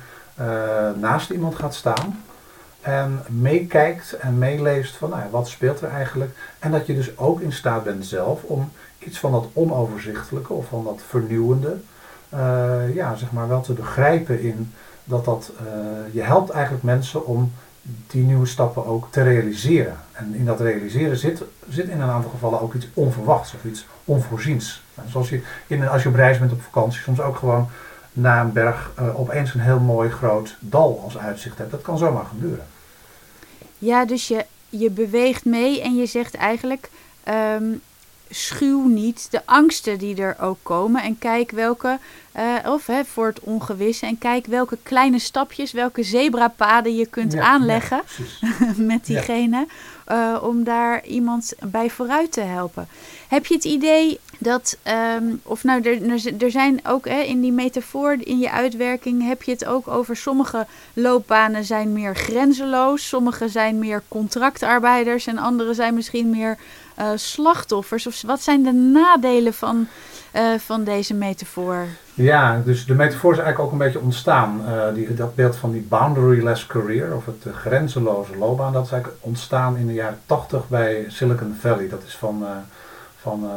naast 1.00 1.30
iemand 1.30 1.56
gaat 1.56 1.76
staan 1.76 2.24
en 2.86 3.24
meekijkt 3.30 4.14
en 4.14 4.38
meeleest 4.38 4.96
van 4.96 5.10
nou 5.10 5.22
wat 5.32 5.48
speelt 5.48 5.82
er 5.82 5.90
eigenlijk. 5.90 6.32
En 6.60 6.72
dat 6.72 6.86
je 6.86 6.96
dus 6.96 7.18
ook 7.18 7.40
in 7.40 7.54
staat 7.54 7.84
bent 7.84 8.06
zelf 8.06 8.44
om 8.44 8.72
iets 9.00 9.20
van 9.20 9.32
dat 9.32 9.48
onoverzichtelijke 9.54 10.54
of 10.54 10.68
van 10.68 10.84
dat 10.84 11.02
vernieuwende, 11.08 11.78
uh, 12.34 12.96
ja, 12.96 13.16
zeg 13.16 13.32
maar 13.32 13.48
wel 13.48 13.62
te 13.62 13.74
begrijpen 13.74 14.42
in 14.42 14.74
dat 15.04 15.26
dat, 15.26 15.52
uh, 15.62 16.14
je 16.14 16.22
helpt 16.22 16.50
eigenlijk 16.50 16.84
mensen 16.84 17.26
om 17.26 17.52
die 18.08 18.24
nieuwe 18.24 18.46
stappen 18.46 18.86
ook 18.86 19.08
te 19.12 19.24
realiseren. 19.24 19.98
En 20.12 20.36
in 20.36 20.46
dat 20.46 20.60
realiseren 20.60 21.18
zit, 21.18 21.42
zit 21.70 21.88
in 21.88 22.02
een 22.02 22.10
aantal 22.10 22.32
gevallen 22.32 22.62
ook 22.62 22.74
iets 22.74 22.88
onverwachts 22.94 23.54
of 23.54 23.66
iets 23.66 23.86
onvoorziens. 24.06 24.84
zoals 25.08 25.30
je 25.30 25.42
in, 25.68 25.88
als 25.88 26.04
je 26.04 26.10
op 26.10 26.16
reis 26.16 26.40
bent 26.40 26.52
op 26.52 26.62
vakantie 26.62 27.02
soms 27.02 27.22
ook 27.22 27.36
gewoon 27.36 27.70
na 28.16 28.42
een 28.42 28.54
berg 28.54 28.92
uh, 29.00 29.20
opeens 29.20 29.54
een 29.54 29.60
heel 29.60 29.80
mooi 29.80 30.10
groot 30.10 30.56
dal 30.60 31.02
als 31.04 31.18
uitzicht 31.18 31.58
hebt. 31.58 31.72
Dat 31.72 31.82
kan 31.82 31.98
zomaar 31.98 32.26
gebeuren. 32.26 32.66
Ja, 33.78 34.06
dus 34.06 34.28
je, 34.28 34.46
je 34.70 34.90
beweegt 34.90 35.46
mee 35.46 35.82
en 35.82 35.96
je 35.96 36.06
zegt 36.06 36.36
eigenlijk, 36.36 36.90
um, 37.30 37.82
schuw 38.30 38.88
niet 38.88 39.28
de 39.32 39.42
angsten 39.46 39.98
die 39.98 40.22
er 40.22 40.36
ook 40.40 40.58
komen. 40.64 41.04
En 41.04 41.18
kijk 41.18 41.52
welke, 41.52 42.00
uh, 42.36 42.72
of 42.72 42.86
hè, 42.86 43.06
voor 43.06 43.26
het 43.26 43.40
ongewisse. 43.40 44.06
En 44.06 44.18
kijk 44.18 44.46
welke 44.46 44.78
kleine 44.84 45.20
stapjes, 45.20 45.72
welke 45.72 46.04
zebrapaden 46.04 46.96
je 46.96 47.06
kunt 47.06 47.38
aanleggen 47.38 48.02
met 48.78 49.06
diegene. 49.06 49.68
Uh, 50.12 50.38
om 50.42 50.64
daar 50.64 51.06
iemand 51.06 51.54
bij 51.64 51.90
vooruit 51.90 52.32
te 52.32 52.42
helpen. 52.42 52.88
Heb 53.28 53.46
je 53.46 53.54
het 53.54 53.64
idee 53.64 54.20
dat, 54.40 54.78
um, 55.18 55.42
of 55.44 55.64
nou, 55.64 55.82
er, 55.82 56.22
er 56.44 56.52
zijn 56.52 56.80
ook 56.88 57.08
hè, 57.08 57.20
in 57.20 57.42
die 57.42 57.52
metafoor, 57.52 58.18
in 58.20 58.40
je 58.40 58.52
uitwerking, 58.52 59.28
heb 59.28 59.44
je 59.44 59.52
het 59.52 59.66
ook 59.66 59.88
over 59.88 60.16
sommige 60.16 60.66
loopbanen 60.94 61.64
zijn 61.64 61.94
meer 61.94 62.16
grenzeloos, 62.16 63.08
sommige 63.08 63.50
zijn 63.50 63.80
meer 63.80 64.04
contractarbeiders 64.08 65.28
en 65.28 65.38
andere 65.38 65.74
zijn 65.74 65.94
misschien 65.94 66.30
meer 66.30 66.58
uh, 67.00 67.10
slachtoffers? 67.16 68.08
Of 68.08 68.22
wat 68.22 68.42
zijn 68.42 68.64
de 68.64 68.72
nadelen 68.72 69.54
van, 69.54 69.88
uh, 70.36 70.42
van 70.58 70.84
deze 70.84 71.14
metafoor? 71.14 71.86
Ja, 72.14 72.62
dus 72.66 72.86
de 72.86 72.94
metafoor 72.94 73.32
is 73.32 73.40
eigenlijk 73.40 73.68
ook 73.68 73.80
een 73.80 73.86
beetje 73.86 74.02
ontstaan. 74.02 74.62
Uh, 74.68 74.94
die, 74.94 75.14
dat 75.14 75.36
beeld 75.36 75.56
van 75.56 75.72
die 75.72 75.86
boundaryless 75.90 76.68
career, 76.68 77.16
of 77.16 77.26
het 77.26 77.56
grenzeloze 77.56 78.38
loopbaan, 78.38 78.74
dat 78.74 78.86
is 78.86 78.92
eigenlijk 78.92 79.24
ontstaan 79.24 79.78
in 79.78 79.88
de 79.88 79.94
jaren 79.94 80.20
80 80.26 80.68
bij 80.68 81.06
Silicon 81.08 81.56
Valley. 81.60 81.90
Dat 81.90 82.04
is 82.08 82.16
van, 82.16 82.46
van 83.26 83.50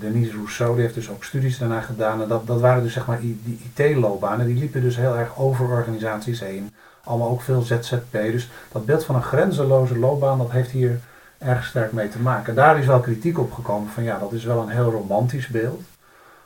Denise 0.00 0.32
Rousseau, 0.32 0.74
die 0.74 0.82
heeft 0.82 0.94
dus 0.94 1.10
ook 1.10 1.24
studies 1.24 1.58
daarna 1.58 1.80
gedaan. 1.80 2.22
En 2.22 2.28
dat, 2.28 2.46
dat 2.46 2.60
waren 2.60 2.82
dus 2.82 2.92
zeg 2.92 3.06
maar 3.06 3.20
die 3.20 3.70
IT-loopbanen, 3.74 4.46
die 4.46 4.56
liepen 4.56 4.82
dus 4.82 4.96
heel 4.96 5.16
erg 5.16 5.38
over 5.38 5.68
organisaties 5.68 6.40
heen. 6.40 6.74
Allemaal 7.04 7.28
ook 7.28 7.42
veel 7.42 7.62
ZZP. 7.62 8.12
Dus 8.12 8.48
dat 8.72 8.86
beeld 8.86 9.04
van 9.04 9.14
een 9.14 9.22
grenzeloze 9.22 9.98
loopbaan, 9.98 10.38
dat 10.38 10.50
heeft 10.50 10.70
hier 10.70 11.00
erg 11.38 11.64
sterk 11.64 11.92
mee 11.92 12.08
te 12.08 12.18
maken. 12.18 12.54
Daar 12.54 12.78
is 12.78 12.86
wel 12.86 13.00
kritiek 13.00 13.38
op 13.38 13.52
gekomen 13.52 13.90
van 13.90 14.02
ja, 14.02 14.18
dat 14.18 14.32
is 14.32 14.44
wel 14.44 14.62
een 14.62 14.68
heel 14.68 14.90
romantisch 14.90 15.46
beeld. 15.46 15.82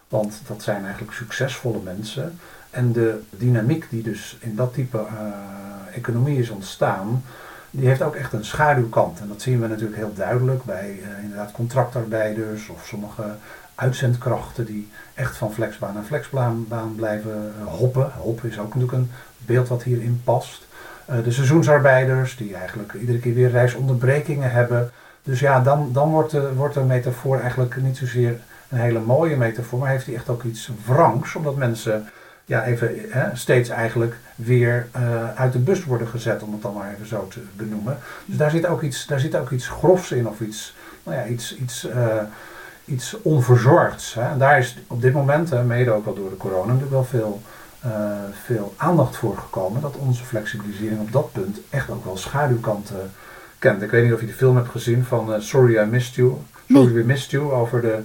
Want 0.09 0.41
dat 0.47 0.63
zijn 0.63 0.83
eigenlijk 0.85 1.13
succesvolle 1.13 1.81
mensen. 1.85 2.39
En 2.71 2.93
de 2.93 3.21
dynamiek 3.31 3.87
die 3.91 4.03
dus 4.03 4.37
in 4.41 4.57
dat 4.57 4.75
type 4.75 4.99
uh, 4.99 5.97
economie 5.97 6.39
is 6.39 6.51
ontstaan, 6.51 7.23
die 7.71 7.89
heeft 7.89 8.03
ook 8.03 8.15
echt 8.15 8.33
een 8.33 8.45
schaduwkant. 8.45 9.21
En 9.21 9.29
dat 9.29 9.43
zien 9.43 9.61
we 9.61 9.67
natuurlijk 9.67 9.97
heel 9.97 10.15
duidelijk 10.15 10.65
bij 10.65 10.99
uh, 11.03 11.23
inderdaad 11.23 11.53
contractarbeiders 11.53 12.69
of 12.69 12.87
sommige 12.87 13.23
uitzendkrachten 13.75 14.65
die 14.65 14.91
echt 15.15 15.37
van 15.37 15.53
flexbaan 15.53 15.95
naar 15.95 16.03
flexbaan 16.03 16.67
blijven 16.97 17.53
uh, 17.61 17.67
hoppen. 17.67 18.11
Hoppen 18.17 18.49
is 18.49 18.59
ook 18.59 18.75
natuurlijk 18.75 18.93
een 18.93 19.11
beeld 19.39 19.69
wat 19.69 19.83
hierin 19.83 20.21
past. 20.25 20.69
Eh, 21.05 21.25
de 21.25 21.31
seizoensarbeiders, 21.31 22.37
die 22.37 22.55
eigenlijk 22.55 22.93
iedere 22.93 23.19
keer 23.19 23.35
weer 23.35 23.51
reisonderbrekingen 23.51 24.51
hebben. 24.51 24.91
Dus 25.23 25.41
ja, 25.41 25.61
dan, 25.61 25.91
dan 25.93 26.11
wordt, 26.11 26.31
de, 26.31 26.55
wordt 26.55 26.75
de 26.75 26.81
metafoor 26.81 27.41
eigenlijk 27.41 27.77
niet 27.77 27.97
zozeer 27.97 28.39
een 28.69 28.79
hele 28.79 29.01
mooie 29.01 29.37
metafoor, 29.37 29.79
maar 29.79 29.91
heeft 29.91 30.07
hij 30.07 30.15
echt 30.15 30.29
ook 30.29 30.43
iets 30.43 30.71
wrangs, 30.87 31.35
omdat 31.35 31.57
mensen 31.57 32.09
ja, 32.51 32.65
even 32.65 32.91
hè, 33.09 33.37
steeds 33.37 33.69
eigenlijk 33.69 34.17
weer 34.35 34.87
uh, 34.97 35.35
uit 35.35 35.53
de 35.53 35.59
bus 35.59 35.85
worden 35.85 36.07
gezet, 36.09 36.43
om 36.43 36.53
het 36.53 36.63
dan 36.63 36.75
maar 36.75 36.93
even 36.95 37.07
zo 37.07 37.29
te 37.29 37.41
benoemen. 37.57 37.99
Dus 38.25 38.37
daar 38.37 38.51
zit 38.51 38.67
ook 38.67 38.83
iets, 38.83 39.07
daar 39.07 39.21
zit 39.21 39.37
ook 39.37 39.51
iets 39.51 39.69
grofs 39.69 40.13
in, 40.13 40.29
of 40.29 40.41
iets, 40.41 40.77
nou 41.03 41.17
ja, 41.17 41.27
iets, 41.27 41.57
iets, 41.57 41.87
uh, 41.87 42.23
iets 42.85 43.17
onverzorgds. 43.23 44.15
Hè. 44.15 44.23
En 44.23 44.39
daar 44.39 44.59
is 44.59 44.79
op 44.87 45.03
dit 45.03 45.13
moment, 45.13 45.67
mede 45.67 45.91
ook 45.91 46.07
al 46.07 46.15
door 46.15 46.31
de 46.31 46.37
corona, 46.37 46.65
natuurlijk 46.65 46.91
wel 46.91 47.05
veel 47.05 47.43
uh, 47.87 47.93
veel 48.45 48.75
aandacht 48.77 49.17
voor 49.17 49.37
gekomen 49.37 49.81
dat 49.81 49.97
onze 49.97 50.25
flexibilisering 50.25 51.01
op 51.01 51.13
dat 51.13 51.33
punt 51.33 51.61
echt 51.71 51.91
ook 51.91 52.05
wel 52.05 52.17
schaduwkanten 52.17 53.11
kent. 53.59 53.83
Ik 53.83 53.91
weet 53.91 54.05
niet 54.05 54.13
of 54.13 54.21
je 54.21 54.27
de 54.27 54.33
film 54.33 54.57
hebt 54.57 54.69
gezien 54.69 55.05
van 55.05 55.43
Sorry 55.43 55.79
I 55.79 55.85
Missed 55.85 56.15
You. 56.15 56.35
Sorry 56.69 56.93
We 56.93 57.03
Missed 57.03 57.31
You 57.31 57.53
over 57.53 57.81
de, 57.81 57.99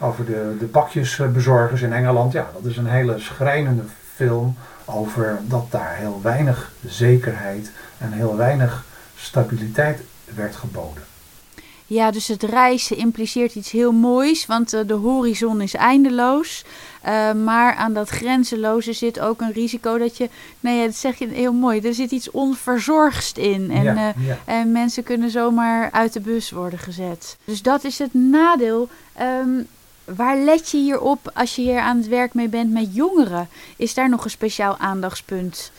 over 0.00 0.24
de, 0.24 0.56
de 0.58 0.66
pakjesbezorgers 0.66 1.82
in 1.82 1.92
Engeland. 1.92 2.32
Ja, 2.32 2.50
dat 2.54 2.64
is 2.70 2.76
een 2.76 2.86
hele 2.86 3.18
schrijnende 3.18 3.82
film 4.14 4.56
over 4.84 5.38
dat 5.42 5.66
daar 5.70 5.96
heel 5.96 6.20
weinig 6.22 6.72
zekerheid 6.86 7.70
en 7.98 8.12
heel 8.12 8.36
weinig 8.36 8.84
stabiliteit 9.16 10.00
werd 10.34 10.56
geboden. 10.56 11.02
Ja, 11.86 12.10
dus 12.10 12.28
het 12.28 12.42
reizen 12.42 12.96
impliceert 12.96 13.54
iets 13.54 13.70
heel 13.70 13.92
moois, 13.92 14.46
want 14.46 14.74
uh, 14.74 14.80
de 14.86 14.94
horizon 14.94 15.60
is 15.60 15.74
eindeloos. 15.74 16.64
Uh, 17.06 17.32
maar 17.32 17.74
aan 17.74 17.92
dat 17.92 18.08
grenzeloze 18.08 18.92
zit 18.92 19.20
ook 19.20 19.40
een 19.40 19.52
risico 19.52 19.98
dat 19.98 20.16
je, 20.16 20.28
nee, 20.60 20.74
nou 20.74 20.86
dat 20.86 20.96
zeg 20.96 21.18
je 21.18 21.28
heel 21.28 21.52
mooi, 21.52 21.80
er 21.80 21.94
zit 21.94 22.10
iets 22.10 22.30
onverzorgst 22.30 23.36
in. 23.36 23.70
En, 23.70 23.82
ja, 23.82 23.94
uh, 23.94 24.26
ja. 24.26 24.38
en 24.44 24.72
mensen 24.72 25.02
kunnen 25.02 25.30
zomaar 25.30 25.90
uit 25.90 26.12
de 26.12 26.20
bus 26.20 26.50
worden 26.50 26.78
gezet. 26.78 27.36
Dus 27.44 27.62
dat 27.62 27.84
is 27.84 27.98
het 27.98 28.14
nadeel. 28.14 28.88
Um, 29.20 29.66
waar 30.16 30.36
let 30.36 30.70
je 30.70 30.78
hier 30.78 31.00
op 31.00 31.30
als 31.34 31.56
je 31.56 31.62
hier 31.62 31.80
aan 31.80 31.96
het 31.96 32.08
werk 32.08 32.34
mee 32.34 32.48
bent 32.48 32.72
met 32.72 32.94
jongeren? 32.94 33.48
Is 33.76 33.94
daar 33.94 34.08
nog 34.08 34.24
een 34.24 34.30
speciaal 34.30 34.76
aandachtspunt? 34.78 35.72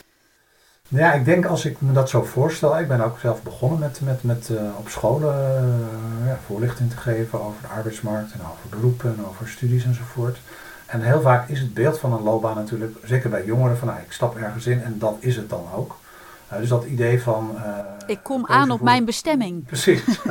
Ja, 0.87 1.13
ik 1.13 1.25
denk 1.25 1.45
als 1.45 1.65
ik 1.65 1.81
me 1.81 1.91
dat 1.91 2.09
zo 2.09 2.23
voorstel, 2.23 2.79
ik 2.79 2.87
ben 2.87 3.01
ook 3.01 3.19
zelf 3.19 3.43
begonnen 3.43 3.79
met, 3.79 3.99
met, 4.03 4.23
met 4.23 4.49
uh, 4.49 4.61
op 4.77 4.89
scholen 4.89 5.35
uh, 6.21 6.27
ja, 6.27 6.39
voorlichting 6.45 6.89
te 6.89 6.97
geven 6.97 7.41
over 7.41 7.61
de 7.61 7.67
arbeidsmarkt 7.67 8.31
en 8.31 8.39
over 8.39 8.69
beroepen 8.69 9.15
en 9.17 9.25
over 9.25 9.47
studies 9.47 9.83
enzovoort. 9.83 10.37
En 10.85 11.01
heel 11.01 11.21
vaak 11.21 11.49
is 11.49 11.59
het 11.59 11.73
beeld 11.73 11.99
van 11.99 12.13
een 12.13 12.23
loopbaan 12.23 12.55
natuurlijk, 12.55 12.97
zeker 13.03 13.29
bij 13.29 13.45
jongeren, 13.45 13.77
van 13.77 13.87
nou, 13.87 13.99
ik 13.99 14.11
stap 14.11 14.37
ergens 14.37 14.67
in 14.67 14.83
en 14.83 14.95
dat 14.99 15.15
is 15.19 15.35
het 15.35 15.49
dan 15.49 15.65
ook. 15.75 15.95
Uh, 16.51 16.57
dus 16.57 16.69
dat 16.69 16.85
idee 16.85 17.21
van... 17.21 17.57
ik 18.07 18.19
kom 18.23 18.45
aan 18.47 18.71
op 18.71 18.81
mijn 18.81 19.05
bestemming. 19.05 19.65
Precies. 19.65 20.03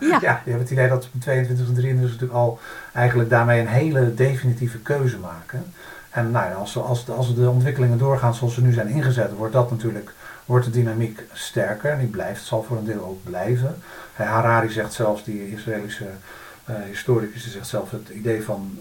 ja. 0.00 0.18
ja, 0.20 0.42
je 0.44 0.50
hebt 0.50 0.62
het 0.62 0.70
idee 0.70 0.88
dat 0.88 1.08
op 1.14 1.20
22 1.20 1.66
en 1.66 1.74
23 1.74 2.10
natuurlijk 2.10 2.38
al 2.38 2.58
eigenlijk 2.92 3.30
daarmee 3.30 3.60
een 3.60 3.66
hele 3.66 4.14
definitieve 4.14 4.78
keuze 4.78 5.18
maken. 5.18 5.64
En 6.10 6.30
nou 6.30 6.46
ja, 6.46 6.54
als, 6.54 6.76
als, 6.76 7.10
als 7.10 7.34
de 7.34 7.50
ontwikkelingen 7.50 7.98
doorgaan 7.98 8.34
zoals 8.34 8.54
ze 8.54 8.62
nu 8.62 8.72
zijn 8.72 8.88
ingezet, 8.88 9.32
wordt 9.32 9.52
dat 9.52 9.70
natuurlijk 9.70 10.12
wordt 10.44 10.64
de 10.64 10.70
dynamiek 10.70 11.22
sterker 11.32 11.90
en 11.90 11.98
die 11.98 12.08
blijft, 12.08 12.44
zal 12.44 12.62
voor 12.62 12.76
een 12.76 12.84
deel 12.84 13.04
ook 13.04 13.24
blijven. 13.24 13.76
Harari 14.14 14.70
zegt 14.70 14.92
zelfs, 14.92 15.24
die 15.24 15.52
Israëlische 15.52 16.06
uh, 16.70 16.76
historicus, 16.88 17.42
die 17.42 17.52
zegt 17.52 17.66
zelfs 17.66 17.90
het 17.90 18.08
idee 18.08 18.42
van 18.42 18.78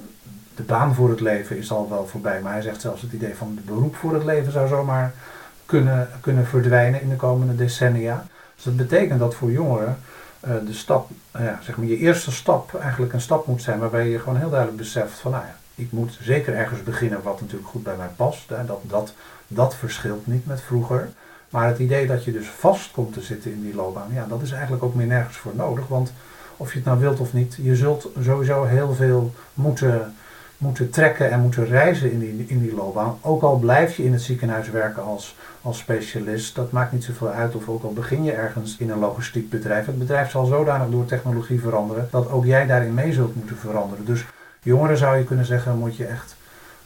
de 0.56 0.64
baan 0.64 0.96
voor 0.96 1.10
het 1.10 1.20
leven 1.20 1.58
is 1.58 1.72
al 1.72 1.90
wel 1.90 2.08
voorbij, 2.08 2.42
maar 2.42 2.54
hij 2.54 2.62
zegt 2.62 2.82
zelfs 2.82 3.02
het 3.02 3.14
idee 3.14 3.36
van 3.36 3.54
het 3.56 3.66
beroep 3.66 3.96
voor 3.96 4.14
het 4.14 4.24
leven 4.24 4.52
zou 4.52 4.68
zomaar 4.68 5.14
kunnen, 5.72 6.10
kunnen 6.22 6.48
verdwijnen 6.48 7.02
in 7.02 7.10
de 7.10 7.16
komende 7.16 7.56
decennia. 7.56 8.26
Dus 8.56 8.64
dat 8.64 8.76
betekent 8.76 9.20
dat 9.20 9.36
voor 9.36 9.52
jongeren 9.52 9.98
uh, 10.46 10.52
de 10.66 10.74
stap, 10.74 11.10
uh, 11.36 11.46
ja, 11.46 11.60
zeg 11.62 11.78
maar 11.78 11.86
je 11.86 11.98
eerste 11.98 12.32
stap 12.32 12.76
eigenlijk 12.76 13.14
een 13.14 13.22
stap 13.22 13.48
moet 13.48 13.62
zijn 13.62 13.80
waarbij 13.80 14.10
je 14.10 14.20
gewoon 14.20 14.38
heel 14.38 14.50
duidelijk 14.50 14.78
beseft 14.78 15.20
van 15.20 15.32
nou 15.32 15.44
ja, 15.44 15.56
ik 15.76 15.92
moet 15.92 16.18
zeker 16.22 16.56
ergens 16.56 16.84
beginnen 16.84 17.24
wat 17.24 17.42
natuurlijk 17.42 17.70
goed 17.70 17.84
bij 17.84 17.96
mij 17.96 18.10
past. 18.16 18.50
Hè. 18.50 18.66
Dat, 18.66 18.82
dat, 18.84 19.14
dat 19.48 19.76
verschilt 19.76 20.28
niet 20.28 20.46
met 20.46 20.62
vroeger. 20.62 21.10
Maar 21.50 21.68
het 21.68 21.80
idee 21.80 22.08
dat 22.08 22.24
je 22.24 22.32
dus 22.32 22.48
vast 22.48 22.92
komt 22.92 23.14
te 23.14 23.22
zitten 23.22 23.52
in 23.52 23.62
die 23.62 23.76
loopbaan, 23.76 24.14
ja, 24.14 24.26
dat 24.28 24.42
is 24.42 24.52
eigenlijk 24.52 24.84
ook 24.84 24.96
meer 24.96 25.08
nergens 25.08 25.38
voor 25.38 25.56
nodig. 25.56 25.88
Want 25.88 26.14
of 26.58 26.72
je 26.72 26.78
het 26.78 26.88
nou 26.88 27.00
wilt 27.00 27.20
of 27.20 27.34
niet, 27.34 27.58
je 27.62 27.76
zult 27.76 28.10
sowieso 28.22 28.64
heel 28.64 28.94
veel 28.94 29.34
moeten, 29.54 30.16
moeten 30.62 30.90
trekken 30.90 31.32
en 31.32 31.40
moeten 31.40 31.66
reizen 31.66 32.12
in 32.12 32.20
die, 32.20 32.46
in 32.48 32.62
die 32.62 32.76
loopbaan. 32.76 33.18
Ook 33.22 33.42
al 33.42 33.58
blijf 33.58 33.98
je 33.98 34.04
in 34.04 34.12
het 34.12 34.22
ziekenhuis 34.22 34.70
werken 34.70 35.04
als, 35.04 35.36
als 35.62 35.78
specialist, 35.78 36.56
dat 36.56 36.72
maakt 36.72 36.92
niet 36.92 37.04
zoveel 37.04 37.30
uit. 37.30 37.56
Of 37.56 37.68
ook 37.68 37.84
al 37.84 37.94
begin 37.94 38.24
je 38.24 38.32
ergens 38.32 38.76
in 38.78 38.90
een 38.90 39.00
logistiek 39.00 39.50
bedrijf. 39.50 39.86
Het 39.86 40.00
bedrijf 40.00 40.32
zal 40.32 40.46
zodanig 40.46 40.90
door 40.90 41.06
technologie 41.06 41.60
veranderen 41.60 42.08
dat 42.12 42.32
ook 42.32 42.46
jij 42.46 42.66
daarin 42.66 42.94
mee 42.94 43.14
zult 43.14 43.36
moeten 43.36 43.58
veranderen. 43.58 44.06
Dus 44.06 44.26
Jongeren 44.64 44.98
zou 44.98 45.18
je 45.18 45.24
kunnen 45.24 45.46
zeggen, 45.46 45.78
moet 45.78 45.96
je 45.96 46.06
echt 46.06 46.36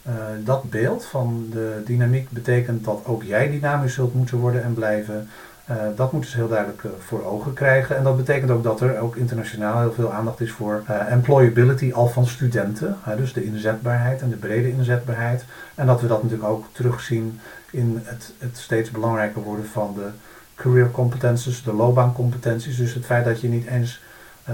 uh, 0.06 0.12
dat 0.44 0.70
beeld 0.70 1.04
van 1.04 1.46
de 1.50 1.82
dynamiek 1.84 2.30
betekent 2.30 2.84
dat 2.84 3.00
ook 3.04 3.22
jij 3.22 3.50
dynamisch 3.50 3.94
zult 3.94 4.14
moeten 4.14 4.38
worden 4.38 4.62
en 4.62 4.74
blijven. 4.74 5.28
Uh, 5.70 5.76
dat 5.96 6.12
moeten 6.12 6.30
ze 6.30 6.36
heel 6.36 6.48
duidelijk 6.48 6.82
uh, 6.82 6.90
voor 6.98 7.24
ogen 7.24 7.52
krijgen. 7.52 7.96
En 7.96 8.02
dat 8.04 8.16
betekent 8.16 8.50
ook 8.50 8.62
dat 8.62 8.80
er 8.80 8.98
ook 8.98 9.16
internationaal 9.16 9.80
heel 9.80 9.92
veel 9.92 10.12
aandacht 10.12 10.40
is 10.40 10.52
voor 10.52 10.82
employability 11.08 11.92
al 11.92 12.08
van 12.08 12.26
studenten. 12.26 12.96
dus 13.16 13.32
de 13.32 13.44
inzetbaarheid 13.44 14.22
en 14.22 14.30
de 14.30 14.36
brede 14.36 14.70
inzetbaarheid. 14.70 15.44
En 15.74 15.86
dat 15.86 16.00
we 16.00 16.06
dat 16.06 16.22
natuurlijk 16.22 16.48
ook 16.48 16.64
terugzien 16.72 17.40
in 17.70 18.00
het, 18.04 18.32
het 18.38 18.56
steeds 18.56 18.90
belangrijker 18.90 19.42
worden 19.42 19.66
van 19.66 19.94
de 19.94 20.08
career 20.54 20.90
competences, 20.90 21.62
de 21.62 21.72
loopbaancompetenties. 21.72 22.76
Dus 22.76 22.94
het 22.94 23.04
feit 23.04 23.24
dat 23.24 23.40
je 23.40 23.48
niet 23.48 23.66
eens, 23.66 24.02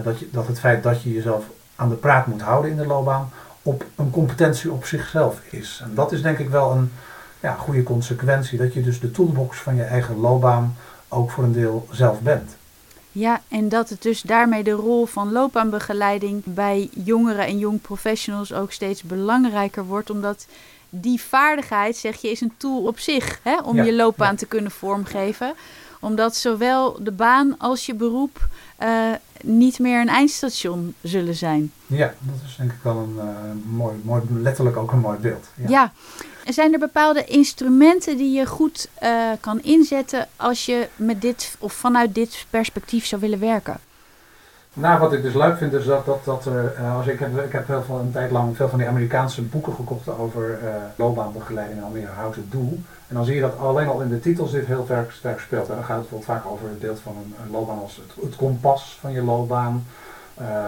dat, 0.03 0.19
je, 0.19 0.29
dat 0.33 0.47
het 0.47 0.61
feit 0.61 0.83
dat 0.83 1.03
je 1.03 1.13
jezelf 1.13 1.45
aan 1.77 1.89
de 1.89 1.95
praat 1.95 2.27
moet 2.27 2.43
houden 2.43 2.71
in 2.71 2.77
de 2.77 2.87
loopbaan, 2.87 3.31
op 3.63 3.85
een 3.97 4.11
competentie 4.11 4.73
op 4.73 4.85
zichzelf 4.85 5.41
is. 5.51 5.81
En 5.85 5.95
dat 5.95 6.13
is 6.13 6.23
denk 6.23 6.39
ik 6.39 6.49
wel 6.49 6.73
een 6.73 6.93
ja, 7.41 7.55
goede 7.55 7.83
consequentie, 7.83 8.59
dat 8.59 8.75
je 8.75 8.83
dus 8.83 9.01
de 9.01 9.11
toolbox 9.11 9.59
van 9.59 9.77
je 9.77 9.83
eigen 9.83 10.17
loopbaan 10.17 10.77
ook 11.13 11.31
voor 11.31 11.45
een 11.45 11.53
deel 11.53 11.87
zelf 11.91 12.21
bent. 12.21 12.57
Ja, 13.13 13.41
en 13.49 13.69
dat 13.69 13.89
het 13.89 14.03
dus 14.03 14.23
daarmee 14.23 14.63
de 14.63 14.71
rol 14.71 15.07
van 15.07 15.33
loopbaanbegeleiding 15.33 16.43
bij 16.45 16.89
jongeren 17.05 17.47
en 17.47 17.59
jong 17.59 17.81
professionals 17.81 18.53
ook 18.53 18.73
steeds 18.73 19.03
belangrijker 19.03 19.85
wordt, 19.85 20.11
omdat 20.11 20.47
die 20.91 21.21
vaardigheid, 21.21 21.97
zeg 21.97 22.17
je, 22.21 22.31
is 22.31 22.41
een 22.41 22.53
tool 22.57 22.83
op 22.87 22.99
zich 22.99 23.41
hè, 23.43 23.61
om 23.61 23.83
je 23.83 23.95
loopbaan 23.95 24.37
te 24.37 24.47
kunnen 24.47 24.71
vormgeven 24.71 25.55
Omdat 26.01 26.37
zowel 26.37 26.97
de 27.03 27.13
baan 27.13 27.59
als 27.59 27.87
je 27.87 27.95
beroep 27.95 28.49
eh, 28.77 28.91
niet 29.43 29.79
meer 29.79 30.01
een 30.01 30.09
eindstation 30.09 30.95
zullen 31.01 31.35
zijn. 31.35 31.73
Ja, 31.87 32.15
dat 32.19 32.35
is 32.47 32.57
denk 32.57 32.73
ik 32.73 32.83
wel 32.83 32.97
een 32.97 33.15
uh, 33.17 33.75
mooi, 33.77 33.95
mooi, 34.03 34.23
letterlijk 34.31 34.77
ook 34.77 34.93
een 34.93 34.99
mooi 34.99 35.19
beeld. 35.19 35.47
Ja. 35.55 35.69
ja. 35.69 35.93
Zijn 36.45 36.73
er 36.73 36.79
bepaalde 36.79 37.25
instrumenten 37.25 38.17
die 38.17 38.39
je 38.39 38.47
goed 38.47 38.89
uh, 39.03 39.31
kan 39.41 39.63
inzetten 39.63 40.29
als 40.37 40.67
je 40.67 40.89
met 40.97 41.21
dit 41.21 41.57
of 41.59 41.73
vanuit 41.73 42.15
dit 42.15 42.47
perspectief 42.51 43.07
zou 43.07 43.21
willen 43.21 43.41
werken? 43.41 43.81
Nou, 44.75 45.01
wat 45.01 45.13
ik 45.13 45.23
dus 45.23 45.35
leuk 45.35 45.57
vind 45.57 45.73
is 45.73 45.85
dat, 45.85 46.07
dat, 46.07 46.25
dat 46.25 46.47
er, 46.47 46.75
uh, 46.79 46.97
als 46.97 47.07
ik, 47.07 47.19
heb, 47.19 47.39
ik 47.45 47.53
heb 47.53 47.67
heel 47.67 47.83
veel, 47.83 47.99
een 47.99 48.13
tijd 48.13 48.31
lang 48.31 48.57
veel 48.57 48.69
van 48.69 48.79
die 48.79 48.89
Amerikaanse 48.89 49.43
boeken 49.43 49.75
gekocht 49.75 50.19
over 50.19 50.59
uh, 50.63 50.69
loopbaanbegeleiding 50.97 51.79
en 51.79 51.85
al 51.85 51.91
meer 51.91 52.09
how 52.17 52.33
to 52.33 52.41
do. 52.51 52.79
En 53.09 53.15
dan 53.15 53.25
zie 53.25 53.35
je 53.35 53.41
dat 53.41 53.59
alleen 53.59 53.89
al 53.89 54.01
in 54.01 54.09
de 54.09 54.21
titels 54.21 54.51
dit 54.51 54.67
heel 54.67 54.85
sterk, 54.85 55.11
sterk 55.11 55.41
speelt. 55.41 55.69
En 55.69 55.75
dan 55.75 55.85
gaat 55.85 56.05
het 56.11 56.25
vaak 56.25 56.47
over 56.47 56.69
het 56.69 56.81
beeld 56.81 57.01
van 57.01 57.17
een, 57.17 57.51
loopbaan 57.51 57.79
als 57.79 57.97
het, 57.97 58.25
het, 58.25 58.37
kompas 58.37 58.99
van 59.01 59.13
je 59.13 59.23
loopbaan. 59.23 59.87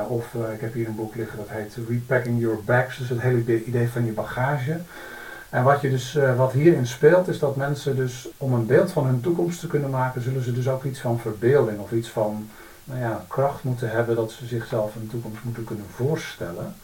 Of 0.09 0.35
ik 0.55 0.61
heb 0.61 0.73
hier 0.73 0.89
een 0.89 0.97
boek 0.97 1.15
liggen 1.15 1.39
dat 1.39 1.49
heet 1.49 1.77
Repacking 1.89 2.41
Your 2.41 2.59
Bags, 2.65 2.99
dus 2.99 3.09
het 3.09 3.21
hele 3.21 3.65
idee 3.65 3.89
van 3.89 4.05
je 4.05 4.13
bagage. 4.13 4.81
En 5.55 5.63
wat, 5.63 5.81
je 5.81 5.91
dus, 5.91 6.19
wat 6.37 6.53
hierin 6.53 6.87
speelt 6.87 7.29
is 7.29 7.39
dat 7.39 7.57
mensen 7.57 7.97
dus 7.97 8.29
om 8.37 8.53
een 8.53 8.67
beeld 8.67 8.93
van 8.93 9.07
hun 9.07 9.21
toekomst 9.21 9.61
te 9.61 9.67
kunnen 9.67 9.91
maken, 9.91 10.23
zullen 10.23 10.43
ze 10.43 10.53
dus 10.53 10.69
ook 10.69 10.85
iets 10.85 11.01
van 11.01 11.19
verbeelding 11.19 11.79
of 11.79 11.93
iets 11.93 12.09
van 12.09 12.49
nou 12.85 13.01
ja, 13.01 13.25
kracht 13.29 13.63
moeten 13.65 13.91
hebben 13.91 14.17
dat 14.17 14.31
ze 14.31 14.47
zichzelf 14.47 14.95
een 14.95 15.09
toekomst 15.11 15.45
moeten 15.45 15.65
kunnen 15.65 15.85
voorstellen. 15.95 16.75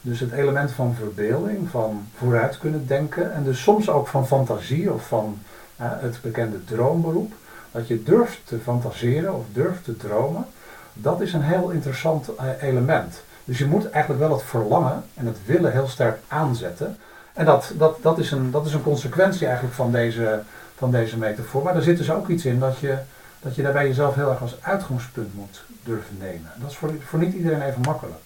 Dus 0.00 0.20
het 0.20 0.32
element 0.32 0.70
van 0.70 0.94
verbeelding, 0.94 1.68
van 1.68 2.08
vooruit 2.16 2.58
kunnen 2.58 2.86
denken 2.86 3.32
en 3.32 3.44
dus 3.44 3.62
soms 3.62 3.88
ook 3.88 4.08
van 4.08 4.26
fantasie 4.26 4.92
of 4.92 5.06
van 5.06 5.38
het 5.76 6.18
bekende 6.22 6.64
droomberoep. 6.64 7.32
Dat 7.70 7.88
je 7.88 8.02
durft 8.02 8.40
te 8.44 8.58
fantaseren 8.58 9.34
of 9.34 9.44
durft 9.52 9.84
te 9.84 9.96
dromen, 9.96 10.44
dat 10.92 11.20
is 11.20 11.32
een 11.32 11.42
heel 11.42 11.70
interessant 11.70 12.34
eh, 12.34 12.46
element. 12.60 13.22
Dus 13.44 13.58
je 13.58 13.66
moet 13.66 13.90
eigenlijk 13.90 14.28
wel 14.28 14.36
het 14.36 14.46
verlangen 14.46 15.04
en 15.14 15.26
het 15.26 15.38
willen 15.44 15.72
heel 15.72 15.88
sterk 15.88 16.18
aanzetten. 16.28 16.96
En 17.36 17.44
dat, 17.44 17.72
dat, 17.78 17.98
dat, 18.02 18.18
is, 18.18 18.30
een, 18.30 18.50
dat 18.50 18.66
is 18.66 18.72
een 18.72 18.82
consequentie 18.82 19.46
eigenlijk 19.46 19.74
van 19.74 19.92
deze, 19.92 20.42
van 20.76 20.90
deze 20.90 21.18
metafoor. 21.18 21.62
Maar 21.62 21.76
er 21.76 21.82
zit 21.82 21.98
dus 21.98 22.10
ook 22.10 22.28
iets 22.28 22.44
in 22.44 22.58
dat 22.58 22.78
je 22.78 22.98
dat 23.46 23.54
je 23.54 23.62
daarbij 23.62 23.86
jezelf 23.86 24.14
heel 24.14 24.30
erg 24.30 24.40
als 24.40 24.56
uitgangspunt 24.60 25.34
moet 25.34 25.62
durven 25.84 26.16
nemen. 26.18 26.50
Dat 26.56 26.70
is 26.70 26.76
voor, 26.76 26.92
voor 27.04 27.18
niet 27.18 27.34
iedereen 27.34 27.62
even 27.62 27.80
makkelijk. 27.80 28.24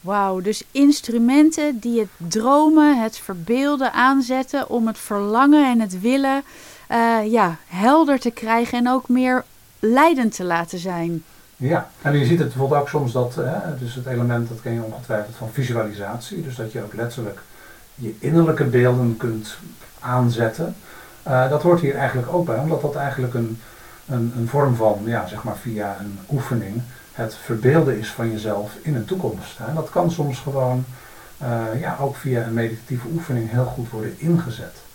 Wauw, 0.00 0.40
dus 0.40 0.64
instrumenten 0.70 1.78
die 1.78 1.98
het 1.98 2.08
dromen, 2.16 3.02
het 3.02 3.18
verbeelden 3.18 3.92
aanzetten 3.92 4.68
om 4.68 4.86
het 4.86 4.98
verlangen 4.98 5.70
en 5.70 5.80
het 5.80 6.00
willen 6.00 6.42
uh, 6.90 7.18
ja, 7.30 7.56
helder 7.66 8.20
te 8.20 8.30
krijgen 8.30 8.78
en 8.78 8.88
ook 8.88 9.08
meer 9.08 9.44
leidend 9.78 10.36
te 10.36 10.44
laten 10.44 10.78
zijn. 10.78 11.24
Ja, 11.56 11.90
en 12.02 12.18
je 12.18 12.24
ziet 12.24 12.38
het 12.38 12.48
bijvoorbeeld 12.48 12.80
ook 12.80 12.88
soms 12.88 13.12
dat, 13.12 13.34
hè, 13.34 13.78
dus 13.78 13.94
het 13.94 14.06
element, 14.06 14.48
dat 14.48 14.60
ken 14.60 14.72
je 14.72 14.82
ongetwijfeld 14.82 15.36
van 15.36 15.48
visualisatie, 15.52 16.42
dus 16.42 16.56
dat 16.56 16.72
je 16.72 16.82
ook 16.82 16.94
letterlijk 16.94 17.40
je 17.96 18.14
innerlijke 18.18 18.64
beelden 18.64 19.16
kunt 19.16 19.56
aanzetten. 20.00 20.76
Uh, 21.28 21.50
dat 21.50 21.62
hoort 21.62 21.80
hier 21.80 21.94
eigenlijk 21.94 22.32
ook 22.32 22.46
bij, 22.46 22.58
omdat 22.58 22.80
dat 22.80 22.94
eigenlijk 22.94 23.34
een, 23.34 23.58
een, 24.08 24.32
een 24.36 24.48
vorm 24.48 24.74
van, 24.74 25.02
ja, 25.04 25.26
zeg 25.26 25.42
maar 25.42 25.56
via 25.56 25.96
een 26.00 26.18
oefening, 26.30 26.82
het 27.12 27.34
verbeelden 27.34 27.98
is 27.98 28.08
van 28.10 28.30
jezelf 28.30 28.72
in 28.82 28.94
een 28.94 29.04
toekomst. 29.04 29.58
Hè. 29.58 29.74
Dat 29.74 29.90
kan 29.90 30.10
soms 30.10 30.38
gewoon 30.38 30.84
uh, 31.42 31.80
ja, 31.80 31.96
ook 32.00 32.16
via 32.16 32.46
een 32.46 32.54
meditatieve 32.54 33.06
oefening 33.12 33.50
heel 33.50 33.64
goed 33.64 33.90
worden 33.90 34.14
ingezet. 34.18 34.85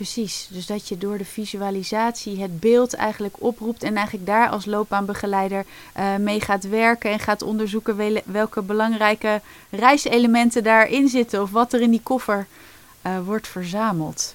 Precies, 0.00 0.48
dus 0.50 0.66
dat 0.66 0.88
je 0.88 0.98
door 0.98 1.18
de 1.18 1.24
visualisatie 1.24 2.40
het 2.40 2.60
beeld 2.60 2.94
eigenlijk 2.94 3.34
oproept 3.38 3.82
en 3.82 3.96
eigenlijk 3.96 4.26
daar 4.26 4.48
als 4.48 4.64
loopbaanbegeleider 4.64 5.64
uh, 5.98 6.16
mee 6.16 6.40
gaat 6.40 6.68
werken 6.68 7.10
en 7.10 7.18
gaat 7.18 7.42
onderzoeken 7.42 8.22
welke 8.24 8.62
belangrijke 8.62 9.40
reiselementen 9.70 10.62
daarin 10.62 11.08
zitten 11.08 11.42
of 11.42 11.50
wat 11.50 11.72
er 11.72 11.80
in 11.80 11.90
die 11.90 12.00
koffer 12.02 12.46
uh, 13.06 13.12
wordt 13.24 13.48
verzameld. 13.48 14.34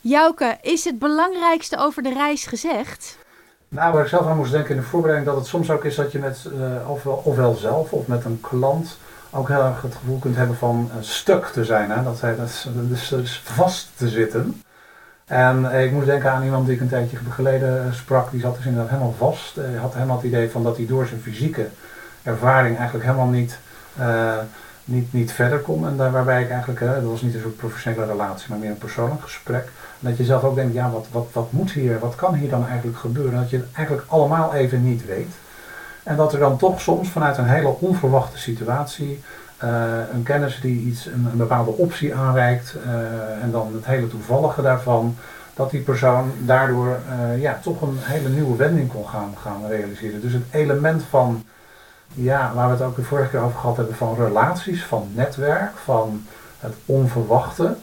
Jouke, 0.00 0.58
is 0.62 0.84
het 0.84 0.98
belangrijkste 0.98 1.78
over 1.78 2.02
de 2.02 2.12
reis 2.12 2.46
gezegd? 2.46 3.18
Nou, 3.68 3.92
waar 3.92 4.02
ik 4.02 4.08
zelf 4.08 4.26
aan 4.26 4.36
moest 4.36 4.52
denken 4.52 4.70
in 4.70 4.80
de 4.80 4.86
voorbereiding, 4.86 5.30
dat 5.30 5.40
het 5.40 5.48
soms 5.48 5.70
ook 5.70 5.84
is 5.84 5.94
dat 5.94 6.12
je 6.12 6.18
met 6.18 6.44
uh, 6.54 6.90
ofwel, 6.90 7.22
ofwel 7.24 7.54
zelf 7.54 7.92
of 7.92 8.06
met 8.06 8.24
een 8.24 8.40
klant 8.40 8.98
ook 9.30 9.48
heel 9.48 9.62
erg 9.62 9.82
het 9.82 9.94
gevoel 9.94 10.18
kunt 10.18 10.36
hebben 10.36 10.56
van 10.56 10.90
stuk 11.00 11.46
te 11.46 11.64
zijn. 11.64 11.90
Hè? 11.90 12.02
Dat, 12.02 12.20
hij, 12.20 12.36
dat, 12.36 12.66
dus, 12.74 13.08
dus 13.08 13.42
vast 13.44 13.88
te 13.96 14.08
zitten. 14.08 14.62
En 15.32 15.64
ik 15.84 15.92
moest 15.92 16.06
denken 16.06 16.32
aan 16.32 16.44
iemand 16.44 16.66
die 16.66 16.74
ik 16.74 16.80
een 16.80 16.88
tijdje 16.88 17.16
geleden 17.30 17.94
sprak, 17.94 18.30
die 18.30 18.40
zat 18.40 18.56
dus 18.56 18.64
inderdaad 18.64 18.90
helemaal 18.90 19.14
vast. 19.18 19.56
Hij 19.56 19.74
had 19.74 19.94
helemaal 19.94 20.16
het 20.16 20.26
idee 20.26 20.50
van 20.50 20.62
dat 20.62 20.76
hij 20.76 20.86
door 20.86 21.06
zijn 21.06 21.20
fysieke 21.20 21.66
ervaring 22.22 22.76
eigenlijk 22.76 23.04
helemaal 23.04 23.28
niet 23.28 23.58
niet, 24.84 25.12
niet 25.12 25.32
verder 25.32 25.58
kom. 25.58 25.86
En 25.86 25.96
daar, 25.96 26.12
waarbij 26.12 26.42
ik 26.42 26.50
eigenlijk, 26.50 26.80
hè, 26.80 26.94
dat 26.94 27.10
was 27.10 27.22
niet 27.22 27.34
een 27.34 27.40
soort 27.40 27.56
professionele 27.56 28.06
relatie, 28.06 28.46
maar 28.48 28.58
meer 28.58 28.70
een 28.70 28.78
persoonlijk 28.78 29.22
gesprek. 29.22 29.64
En 30.00 30.08
dat 30.08 30.16
je 30.16 30.24
zelf 30.24 30.44
ook 30.44 30.54
denkt, 30.54 30.74
ja, 30.74 30.90
wat, 30.90 31.06
wat, 31.10 31.26
wat 31.32 31.52
moet 31.52 31.70
hier, 31.70 31.98
wat 31.98 32.14
kan 32.14 32.34
hier 32.34 32.50
dan 32.50 32.66
eigenlijk 32.66 32.98
gebeuren? 32.98 33.40
Dat 33.40 33.50
je 33.50 33.56
het 33.56 33.66
eigenlijk 33.72 34.06
allemaal 34.08 34.54
even 34.54 34.84
niet 34.84 35.06
weet. 35.06 35.34
En 36.02 36.16
dat 36.16 36.32
er 36.32 36.38
dan 36.38 36.56
toch 36.56 36.80
soms 36.80 37.08
vanuit 37.08 37.38
een 37.38 37.48
hele 37.48 37.76
onverwachte 37.78 38.38
situatie 38.38 39.22
uh, 39.64 39.70
een 40.12 40.22
kennis 40.22 40.60
die 40.60 40.80
iets, 40.80 41.06
een, 41.06 41.30
bepaalde 41.32 41.70
optie 41.70 42.14
aanreikt 42.14 42.74
uh, 42.86 43.42
en 43.42 43.50
dan 43.50 43.70
het 43.74 43.84
hele 43.84 44.08
toevallige 44.08 44.62
daarvan, 44.62 45.16
dat 45.54 45.70
die 45.70 45.80
persoon 45.80 46.32
daardoor 46.38 46.98
uh, 47.10 47.40
ja, 47.40 47.58
toch 47.62 47.80
een 47.82 47.98
hele 48.00 48.28
nieuwe 48.28 48.56
wending 48.56 48.88
kon 48.88 49.08
gaan, 49.08 49.34
gaan 49.42 49.66
realiseren. 49.68 50.20
Dus 50.20 50.32
het 50.32 50.44
element 50.50 51.02
van 51.10 51.44
ja, 52.14 52.52
waar 52.54 52.66
we 52.66 52.72
het 52.72 52.82
ook 52.82 52.96
de 52.96 53.02
vorige 53.02 53.30
keer 53.30 53.40
over 53.40 53.58
gehad 53.58 53.76
hebben 53.76 53.96
van 53.96 54.16
relaties, 54.16 54.84
van 54.84 55.08
netwerk, 55.14 55.72
van 55.84 56.26
het 56.58 56.74
onverwachte. 56.86 57.74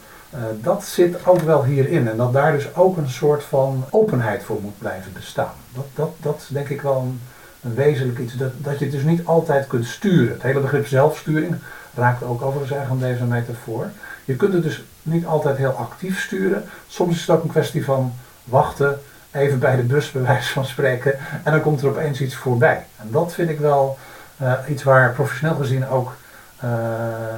Dat 0.61 0.83
zit 0.83 1.27
ook 1.27 1.41
wel 1.41 1.63
hierin. 1.63 2.07
En 2.07 2.17
dat 2.17 2.33
daar 2.33 2.51
dus 2.51 2.75
ook 2.75 2.97
een 2.97 3.09
soort 3.09 3.43
van 3.43 3.85
openheid 3.89 4.43
voor 4.43 4.61
moet 4.61 4.77
blijven 4.77 5.13
bestaan. 5.13 5.53
Dat, 5.73 5.85
dat, 5.93 6.09
dat 6.21 6.35
is 6.39 6.47
denk 6.47 6.69
ik 6.69 6.81
wel 6.81 6.97
een, 6.97 7.21
een 7.61 7.75
wezenlijk 7.75 8.17
iets. 8.17 8.33
Dat, 8.33 8.51
dat 8.57 8.79
je 8.79 8.89
dus 8.89 9.03
niet 9.03 9.25
altijd 9.25 9.67
kunt 9.67 9.85
sturen. 9.85 10.33
Het 10.33 10.41
hele 10.41 10.59
begrip 10.59 10.87
zelfsturing 10.87 11.55
raakt 11.93 12.23
ook 12.23 12.41
overigens 12.41 12.89
aan 12.89 12.99
deze 12.99 13.23
metafoor. 13.23 13.89
Je 14.25 14.35
kunt 14.35 14.53
het 14.53 14.63
dus 14.63 14.83
niet 15.01 15.25
altijd 15.25 15.57
heel 15.57 15.71
actief 15.71 16.21
sturen. 16.21 16.63
Soms 16.87 17.15
is 17.15 17.21
het 17.21 17.29
ook 17.29 17.43
een 17.43 17.49
kwestie 17.49 17.85
van 17.85 18.13
wachten, 18.43 18.99
even 19.31 19.59
bij 19.59 19.75
de 19.75 19.83
bus 19.83 20.11
bij 20.11 20.21
wijze 20.21 20.51
van 20.51 20.65
spreken. 20.65 21.19
En 21.43 21.51
dan 21.51 21.61
komt 21.61 21.81
er 21.81 21.89
opeens 21.89 22.21
iets 22.21 22.35
voorbij. 22.35 22.85
En 22.95 23.07
dat 23.11 23.33
vind 23.33 23.49
ik 23.49 23.59
wel 23.59 23.97
uh, 24.41 24.53
iets 24.67 24.83
waar 24.83 25.13
professioneel 25.13 25.55
gezien 25.55 25.87
ook 25.87 26.15
uh, 26.63 26.69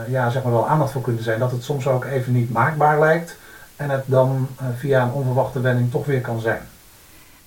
ja, 0.08 0.30
zeg 0.30 0.44
maar 0.44 0.52
wel 0.52 0.68
aandacht 0.68 0.92
voor 0.92 1.02
kunnen 1.02 1.24
zijn. 1.24 1.40
Dat 1.40 1.52
het 1.52 1.64
soms 1.64 1.88
ook 1.88 2.06
even 2.06 2.34
niet 2.34 2.52
maakbaar 2.52 3.00
lijkt 3.00 3.38
en 3.76 3.90
het 3.90 4.04
dan 4.06 4.48
uh, 4.62 4.68
via 4.78 5.04
een 5.04 5.12
onverwachte 5.12 5.62
wending 5.62 5.92
toch 5.92 6.06
weer 6.06 6.22
kan 6.22 6.40
zijn. 6.40 6.62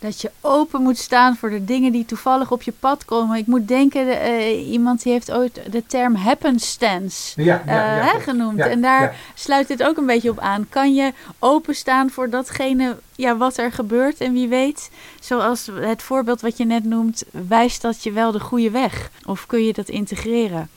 Dat 0.04 0.20
je 0.20 0.30
open 0.40 0.82
moet 0.82 0.98
staan 0.98 1.36
voor 1.36 1.50
de 1.50 1.64
dingen 1.64 1.92
die 1.92 2.04
toevallig 2.04 2.50
op 2.50 2.62
je 2.62 2.72
pad 2.72 3.04
komen. 3.04 3.36
Ik 3.36 3.46
moet 3.46 3.68
denken, 3.68 4.06
uh, 4.06 4.70
iemand 4.70 5.02
die 5.02 5.12
heeft 5.12 5.32
ooit 5.32 5.60
de 5.70 5.86
term 5.86 6.14
happenstance 6.14 7.42
ja, 7.42 7.62
ja, 7.66 7.96
ja, 7.96 8.18
genoemd. 8.18 8.60
en 8.60 8.80
daar 8.80 9.16
sluit 9.34 9.68
dit 9.68 9.82
ook 9.82 9.96
een 9.96 10.06
beetje 10.06 10.30
op 10.30 10.38
aan. 10.38 10.66
Kan 10.68 10.94
je 10.94 11.12
openstaan 11.38 12.10
voor 12.10 12.30
datgene 12.30 12.96
ja, 13.14 13.36
wat 13.36 13.56
er 13.56 13.72
gebeurt 13.72 14.20
en 14.20 14.32
wie 14.32 14.48
weet, 14.48 14.90
zoals 15.20 15.70
het 15.74 16.02
voorbeeld 16.02 16.40
wat 16.40 16.56
je 16.56 16.64
net 16.64 16.84
noemt, 16.84 17.24
wijst 17.48 17.82
dat 17.82 18.02
je 18.02 18.12
wel 18.12 18.32
de 18.32 18.40
goede 18.40 18.70
weg? 18.70 19.10
Of 19.26 19.46
kun 19.46 19.64
je 19.64 19.72
dat 19.72 19.88
integreren? 19.88 20.68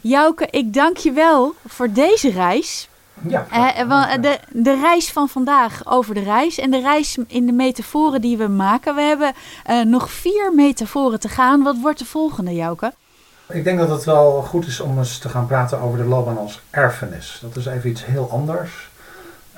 Jouke, 0.00 0.48
ik 0.50 0.74
dank 0.74 0.96
je 0.96 1.12
wel 1.12 1.54
voor 1.66 1.92
deze 1.92 2.30
reis. 2.30 2.88
Ja, 3.26 3.46
uh, 3.82 4.22
de, 4.22 4.38
de 4.52 4.80
reis 4.80 5.12
van 5.12 5.28
vandaag 5.28 5.80
over 5.84 6.14
de 6.14 6.22
reis 6.22 6.58
en 6.58 6.70
de 6.70 6.80
reis 6.80 7.18
in 7.26 7.46
de 7.46 7.52
metaforen 7.52 8.20
die 8.20 8.36
we 8.36 8.48
maken. 8.48 8.94
We 8.94 9.00
hebben 9.00 9.32
uh, 9.70 9.84
nog 9.84 10.10
vier 10.10 10.52
metaforen 10.54 11.20
te 11.20 11.28
gaan. 11.28 11.62
Wat 11.62 11.76
wordt 11.80 11.98
de 11.98 12.04
volgende, 12.04 12.54
Jouke? 12.54 12.92
Ik 13.48 13.64
denk 13.64 13.78
dat 13.78 13.88
het 13.88 14.04
wel 14.04 14.42
goed 14.42 14.66
is 14.66 14.80
om 14.80 14.98
eens 14.98 15.18
te 15.18 15.28
gaan 15.28 15.46
praten 15.46 15.80
over 15.80 15.98
de 15.98 16.04
loopbaan 16.04 16.38
als 16.38 16.60
erfenis. 16.70 17.38
Dat 17.42 17.56
is 17.56 17.66
even 17.66 17.90
iets 17.90 18.06
heel 18.06 18.30
anders. 18.30 18.88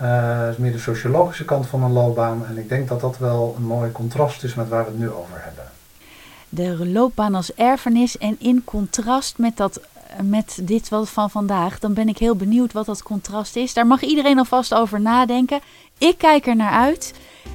Uh, 0.03 0.49
is 0.51 0.57
meer 0.57 0.73
de 0.73 0.79
sociologische 0.79 1.45
kant 1.45 1.67
van 1.67 1.83
een 1.83 1.93
loopbaan. 1.93 2.47
En 2.47 2.59
ik 2.59 2.69
denk 2.69 2.89
dat 2.89 3.01
dat 3.01 3.19
wel 3.19 3.55
een 3.57 3.65
mooi 3.67 3.93
contrast 3.93 4.45
is 4.45 4.55
met 4.55 4.69
waar 4.69 4.85
we 4.85 4.91
het 4.91 4.99
nu 4.99 5.11
over 5.11 5.35
hebben. 5.35 5.65
De 6.49 6.87
loopbaan 6.87 7.35
als 7.35 7.55
erfenis 7.55 8.19
en 8.19 8.37
in 8.39 8.65
contrast 8.65 9.39
met, 9.39 9.57
dat, 9.57 9.81
met 10.23 10.59
dit 10.63 10.89
wat 10.89 11.11
van 11.11 11.31
vandaag, 11.31 11.79
dan 11.79 11.95
ben 11.95 12.09
ik 12.09 12.19
heel 12.19 12.37
benieuwd 12.37 12.73
wat 12.73 12.87
dat 12.87 13.03
contrast 13.03 13.57
is. 13.57 13.75
Daar 13.75 13.87
mag 13.87 14.03
iedereen 14.03 14.39
alvast 14.39 14.75
over 14.75 15.01
nadenken. 15.01 15.61
Ik 15.99 16.19
kijk 16.19 16.47
er 16.47 16.57
naar 16.57 16.73
uit. 16.73 17.15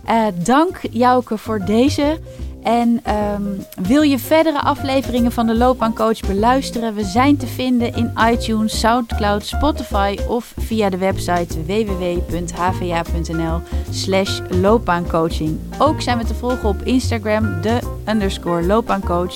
Uh, 0.09 0.25
dank 0.43 0.79
Jouke 0.91 1.37
voor 1.37 1.65
deze. 1.65 2.19
En 2.63 2.99
ehm, 3.03 3.43
wil 3.81 4.01
je 4.01 4.19
verdere 4.19 4.61
afleveringen 4.61 5.31
van 5.31 5.47
de 5.47 5.55
Loopbaancoach 5.55 6.19
beluisteren? 6.19 6.95
We 6.95 7.03
zijn 7.03 7.37
te 7.37 7.47
vinden 7.47 7.95
in 7.95 8.13
iTunes, 8.31 8.79
Soundcloud, 8.79 9.45
Spotify 9.45 10.17
of 10.27 10.53
via 10.57 10.89
de 10.89 10.97
website 10.97 11.65
www.hva.nl 11.65 13.61
slash 13.89 14.39
loopbaancoaching. 14.49 15.59
Ook 15.77 16.01
zijn 16.01 16.17
we 16.17 16.25
te 16.25 16.33
volgen 16.33 16.69
op 16.69 16.81
Instagram, 16.81 17.61
de 17.61 17.79
underscore 18.07 18.65
loopbaancoach. 18.65 19.35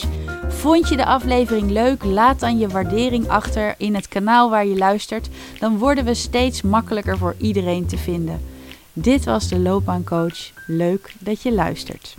Vond 0.50 0.90
je 0.90 0.98
de 0.98 1.06
aflevering 1.06 1.72
leuk? 1.72 2.04
Laat 2.04 2.40
dan 2.40 2.58
je 2.58 2.68
waardering 2.68 3.28
achter 3.28 3.76
in 3.78 3.96
het 3.96 4.08
kanaal 4.08 4.50
waar 4.50 4.66
je 4.66 4.78
luistert. 4.78 5.30
Dan 5.60 5.78
worden 5.78 6.06
we 6.06 6.14
steeds 6.14 6.62
makkelijker 6.62 7.18
voor 7.18 7.36
iedereen 7.38 7.86
te 7.86 7.98
vinden. 7.98 8.42
Dit 8.94 9.26
was 9.26 9.48
de 9.48 9.60
Loopbaancoach. 9.60 10.52
Leuk 10.68 11.14
dat 11.20 11.42
je 11.42 11.54
luistert. 11.54 12.16